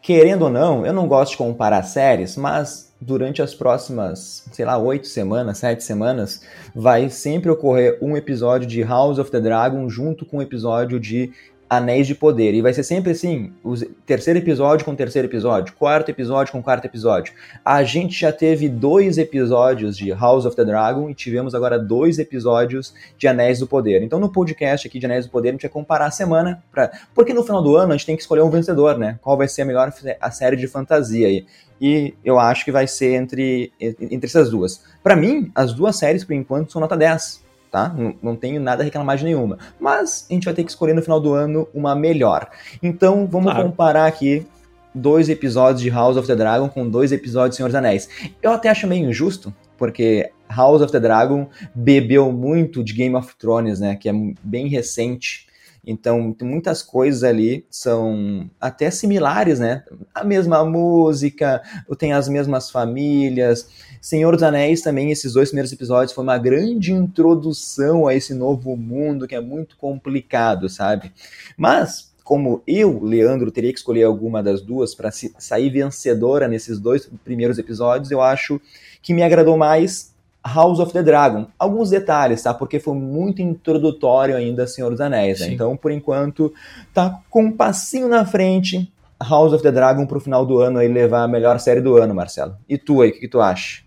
[0.02, 4.78] querendo ou não, eu não gosto de comparar séries, mas durante as próximas, sei lá,
[4.78, 6.41] oito semanas, sete semanas,
[6.74, 11.32] vai sempre ocorrer um episódio de House of the Dragon junto com um episódio de
[11.70, 12.53] Anéis de Poder.
[12.53, 16.86] E vai ser sempre assim: o terceiro episódio com terceiro episódio, quarto episódio com quarto
[16.86, 17.34] episódio.
[17.64, 22.20] A gente já teve dois episódios de House of the Dragon e tivemos agora dois
[22.20, 24.01] episódios de Anéis do Poder.
[24.03, 26.64] Então, no podcast aqui de Anéis do Poder, a gente vai comparar a semana.
[26.72, 26.91] Pra...
[27.14, 29.20] Porque no final do ano a gente tem que escolher um vencedor, né?
[29.22, 31.45] Qual vai ser a melhor a série de fantasia aí.
[31.82, 34.84] E eu acho que vai ser entre, entre essas duas.
[35.01, 37.43] Para mim, as duas séries, por enquanto, são nota 10
[37.74, 37.90] tá?
[37.90, 39.58] Não, não tenho nada a reclamar de nenhuma.
[39.80, 42.48] Mas a gente vai ter que escolher no final do ano uma melhor.
[42.84, 43.68] Então vamos claro.
[43.68, 44.46] comparar aqui
[44.94, 48.08] dois episódios de House of the Dragon com dois episódios de Senhor dos Anéis.
[48.44, 53.36] Eu até acho meio injusto, porque House of the Dragon bebeu muito de Game of
[53.40, 53.96] Thrones, né?
[53.96, 54.14] Que é
[54.44, 55.48] bem recente.
[55.84, 59.84] Então, muitas coisas ali são até similares, né?
[60.14, 61.62] A mesma música,
[61.98, 63.68] tem as mesmas famílias.
[64.04, 68.76] Senhor dos Anéis também, esses dois primeiros episódios, foi uma grande introdução a esse novo
[68.76, 71.14] mundo que é muito complicado, sabe?
[71.56, 77.10] Mas, como eu, Leandro, teria que escolher alguma das duas para sair vencedora nesses dois
[77.24, 78.60] primeiros episódios, eu acho
[79.01, 80.14] que me agradou mais
[80.45, 81.47] House of the Dragon.
[81.58, 82.54] Alguns detalhes, tá?
[82.54, 85.47] Porque foi muito introdutório ainda Senhor dos Anéis, né?
[85.47, 86.54] Então, por enquanto,
[86.93, 90.89] tá com um passinho na frente House of the Dragon pro final do ano aí
[90.89, 92.58] levar a melhor série do ano, Marcelo.
[92.68, 93.82] E tu aí, o que, que tu acha?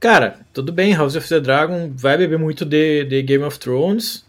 [0.00, 4.24] Cara, tudo bem, House of the Dragon vai beber muito de, de Game of Thrones,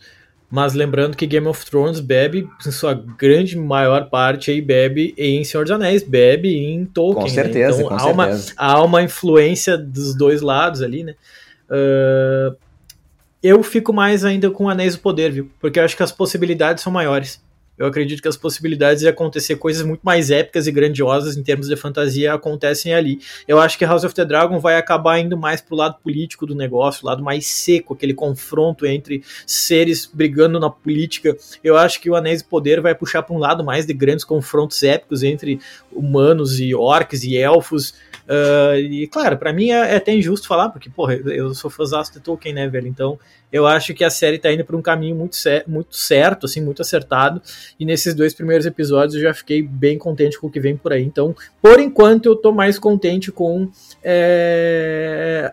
[0.49, 5.43] mas lembrando que Game of Thrones bebe, em sua grande maior parte, aí bebe em
[5.43, 7.23] Senhor dos Anéis, bebe em Tolkien.
[7.23, 7.83] Com certeza, né?
[7.83, 8.53] então, com há certeza.
[8.57, 11.13] Uma, há uma influência dos dois lados ali, né?
[11.69, 12.55] Uh,
[13.43, 15.51] eu fico mais ainda com Anéis do Poder, viu?
[15.59, 17.41] Porque eu acho que as possibilidades são maiores
[17.79, 21.69] eu acredito que as possibilidades de acontecer coisas muito mais épicas e grandiosas em termos
[21.69, 23.19] de fantasia acontecem ali.
[23.47, 26.53] Eu acho que House of the Dragon vai acabar indo mais pro lado político do
[26.53, 31.37] negócio, lado mais seco, aquele confronto entre seres brigando na política.
[31.63, 34.25] Eu acho que o Anéis do Poder vai puxar para um lado mais de grandes
[34.25, 37.93] confrontos épicos entre humanos e orcs e elfos.
[38.29, 41.99] Uh, e claro, para mim é, é, até injusto falar, porque, porra, eu sou fãzão
[42.03, 42.87] de Tolkien, né, velho?
[42.87, 43.17] Então
[43.51, 46.79] eu acho que a série tá indo para um caminho muito, muito certo, assim, muito
[46.79, 47.41] acertado.
[47.79, 50.93] E nesses dois primeiros episódios eu já fiquei bem contente com o que vem por
[50.93, 51.03] aí.
[51.03, 53.71] Então, por enquanto, eu tô mais contente com
[54.03, 55.51] é,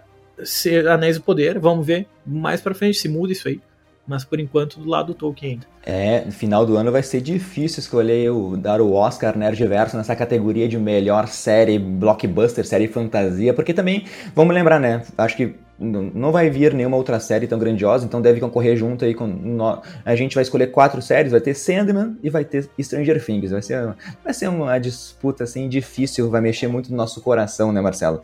[0.93, 1.59] Anéis do Poder.
[1.59, 3.59] Vamos ver mais pra frente se muda isso aí
[4.07, 5.66] mas por enquanto do lado do Tolkien ainda.
[5.84, 10.16] É, no final do ano vai ser difícil escolher o dar o Oscar Nerdverso nessa
[10.16, 14.04] categoria de melhor série blockbuster, série fantasia, porque também,
[14.34, 18.40] vamos lembrar, né, acho que não vai vir nenhuma outra série tão grandiosa, então deve
[18.40, 19.28] concorrer junto aí com.
[20.04, 23.50] A gente vai escolher quatro séries, vai ter Sandman e vai ter Stranger Things.
[23.50, 23.94] Vai ser,
[24.24, 28.22] vai ser uma disputa assim difícil, vai mexer muito no nosso coração, né, Marcelo?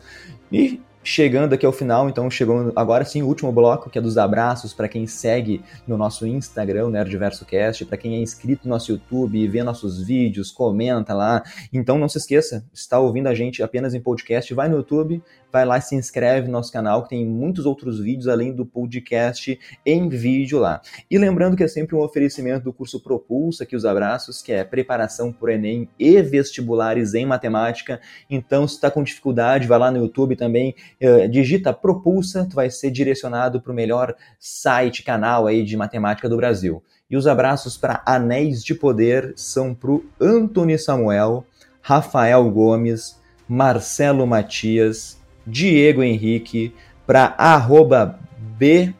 [0.51, 4.17] E chegando aqui ao final, então chegou agora sim o último bloco, que é dos
[4.17, 8.91] abraços para quem segue no nosso Instagram, Nerdverso Cast, para quem é inscrito no nosso
[8.91, 11.43] YouTube, vê nossos vídeos, comenta lá.
[11.71, 15.21] Então não se esqueça, está ouvindo a gente apenas em podcast, vai no YouTube,
[15.53, 18.65] vai lá e se inscreve no nosso canal, que tem muitos outros vídeos além do
[18.65, 20.81] podcast em vídeo lá.
[21.11, 24.63] E lembrando que é sempre um oferecimento do curso Propulsa, aqui os abraços, que é
[24.63, 28.01] preparação para o Enem e vestibulares em matemática.
[28.27, 32.69] Então, se está com dificuldade, vai lá no YouTube também, uh, digita Propulsa, tu vai
[32.69, 36.83] ser direcionado para o melhor site, canal aí de matemática do Brasil.
[37.09, 41.45] E os abraços para Anéis de Poder são para o Antony Samuel,
[41.81, 46.73] Rafael Gomes, Marcelo Matias, Diego Henrique,
[47.05, 48.19] para arroba
[48.57, 48.95] BE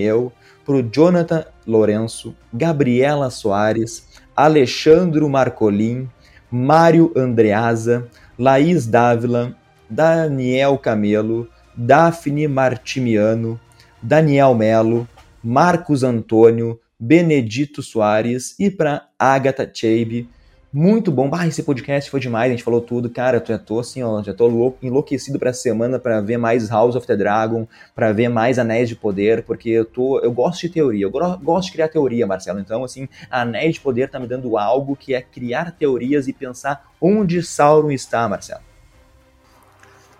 [0.00, 0.32] eu,
[0.64, 6.08] para o Jonathan Lourenço, Gabriela Soares, Alexandro Marcolin,
[6.50, 8.08] Mário Andreasa,
[8.38, 9.56] Laís Dávila,
[9.92, 13.60] Daniel Camelo, Daphne Martimiano,
[14.02, 15.06] Daniel Melo,
[15.44, 20.26] Marcos Antônio, Benedito Soares e para Agatha Chebe,
[20.72, 21.28] muito bom.
[21.34, 23.10] Ah, esse podcast foi demais, a gente falou tudo.
[23.10, 26.96] Cara, eu já tô assim, ó, já tô enlouquecido pra semana para ver mais House
[26.96, 30.70] of the Dragon, para ver mais Anéis de Poder, porque eu tô, eu gosto de
[30.70, 32.60] teoria, eu gosto de criar teoria, Marcelo.
[32.60, 36.90] Então, assim, Anéis de Poder tá me dando algo que é criar teorias e pensar
[36.98, 38.71] onde Sauron está, Marcelo.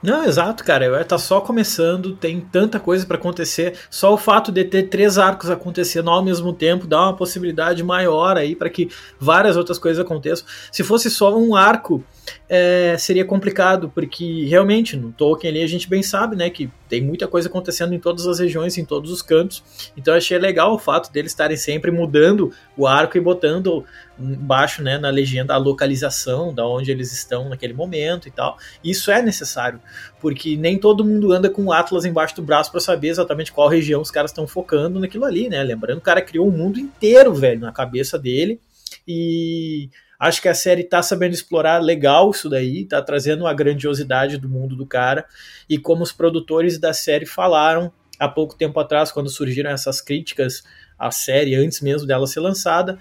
[0.03, 1.05] Não, exato, cara.
[1.05, 3.75] Tá só começando, tem tanta coisa para acontecer.
[3.89, 8.37] Só o fato de ter três arcos acontecendo ao mesmo tempo dá uma possibilidade maior
[8.37, 8.91] aí para que
[9.21, 10.45] várias outras coisas aconteçam.
[10.73, 12.05] Se fosse só um arco,
[12.49, 17.01] é, seria complicado, porque realmente no Tolkien ali a gente bem sabe, né, que tem
[17.01, 19.63] muita coisa acontecendo em todas as regiões, em todos os cantos.
[19.97, 23.85] Então achei legal o fato deles estarem sempre mudando o arco e botando
[24.23, 28.57] embaixo, né, na legenda a localização da onde eles estão naquele momento e tal.
[28.83, 29.81] Isso é necessário,
[30.21, 33.69] porque nem todo mundo anda com o Atlas embaixo do braço para saber exatamente qual
[33.69, 35.63] região os caras estão focando naquilo ali, né?
[35.63, 38.61] Lembrando o cara criou o mundo inteiro, velho, na cabeça dele.
[39.07, 39.91] E
[40.23, 44.49] Acho que a série tá sabendo explorar legal isso daí, tá trazendo a grandiosidade do
[44.49, 45.27] mundo do cara.
[45.69, 50.63] E como os produtores da série falaram há pouco tempo atrás, quando surgiram essas críticas
[50.97, 53.01] à série, antes mesmo dela ser lançada,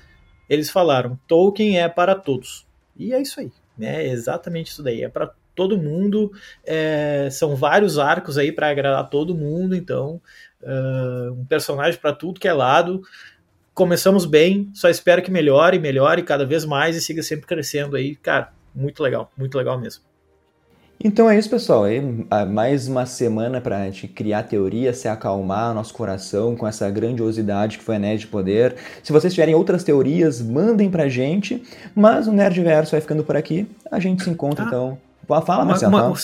[0.53, 2.67] eles falaram: Tolkien é para todos.
[2.97, 4.05] E é isso aí, né?
[4.05, 5.03] É exatamente isso daí.
[5.03, 6.31] É para todo mundo.
[6.63, 10.21] É, são vários arcos aí para agradar todo mundo, então.
[10.61, 13.01] Uh, um personagem para tudo que é lado
[13.73, 18.15] começamos bem, só espero que melhore, melhore cada vez mais e siga sempre crescendo aí.
[18.15, 20.03] Cara, muito legal, muito legal mesmo.
[21.03, 21.85] Então é isso, pessoal.
[21.87, 21.99] É
[22.45, 27.77] mais uma semana para a gente criar teoria, se acalmar nosso coração com essa grandiosidade
[27.79, 28.75] que foi a Nerd de Poder.
[29.01, 31.63] Se vocês tiverem outras teorias, mandem pra gente.
[31.95, 33.67] Mas o Nerdverso vai ficando por aqui.
[33.91, 34.97] A gente se encontra, ah, então.
[35.45, 35.95] Fala, Marcelo.
[35.95, 36.15] Uma, uma,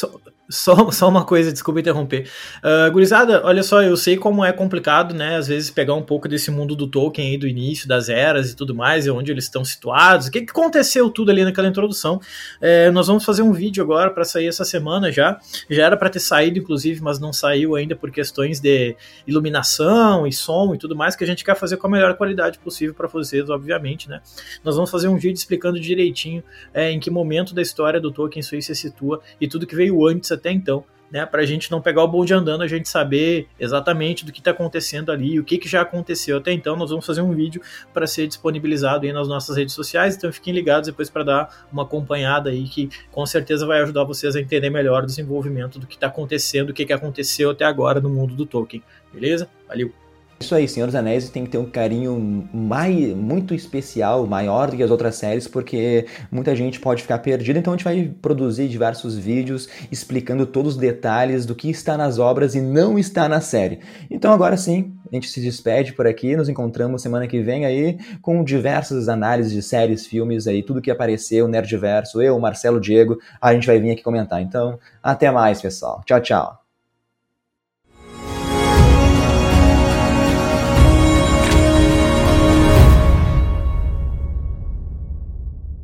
[0.50, 2.30] só, só uma coisa, desculpa interromper.
[2.64, 5.36] Uh, gurizada, olha só, eu sei como é complicado, né?
[5.36, 8.56] Às vezes pegar um pouco desse mundo do Tolkien aí, do início, das eras e
[8.56, 12.22] tudo mais, e onde eles estão situados, o que, que aconteceu tudo ali naquela introdução.
[12.62, 15.40] É, nós vamos fazer um vídeo agora para sair essa semana já.
[15.70, 18.96] Já era para ter saído, inclusive, mas não saiu ainda por questões de
[19.26, 22.58] iluminação e som e tudo mais, que a gente quer fazer com a melhor qualidade
[22.60, 24.22] possível para vocês, obviamente, né?
[24.64, 26.44] Nós vamos fazer um vídeo explicando direitinho
[26.74, 29.76] é, em que momento da história do Tolkien isso aí se situa e tudo que
[29.76, 32.90] veio antes até então, né, para a gente não pegar o bonde andando, a gente
[32.90, 36.76] saber exatamente do que está acontecendo ali, o que, que já aconteceu até então.
[36.76, 37.62] Nós vamos fazer um vídeo
[37.94, 41.84] para ser disponibilizado aí nas nossas redes sociais, então fiquem ligados depois para dar uma
[41.84, 45.96] acompanhada aí que com certeza vai ajudar vocês a entender melhor o desenvolvimento do que
[45.96, 48.84] está acontecendo, o que, que aconteceu até agora no mundo do Tolkien.
[49.14, 49.50] Beleza?
[49.68, 50.07] Valeu!
[50.40, 54.78] Isso aí, Senhor dos Anéis tem que ter um carinho mai, muito especial, maior do
[54.78, 57.58] que as outras séries, porque muita gente pode ficar perdida.
[57.58, 62.20] Então a gente vai produzir diversos vídeos explicando todos os detalhes do que está nas
[62.20, 63.80] obras e não está na série.
[64.12, 67.98] Então agora sim, a gente se despede por aqui, nos encontramos semana que vem aí
[68.22, 73.54] com diversas análises de séries, filmes aí, tudo que apareceu, Nerdverso, eu, Marcelo Diego, a
[73.56, 74.40] gente vai vir aqui comentar.
[74.40, 76.04] Então, até mais, pessoal.
[76.06, 76.67] Tchau, tchau.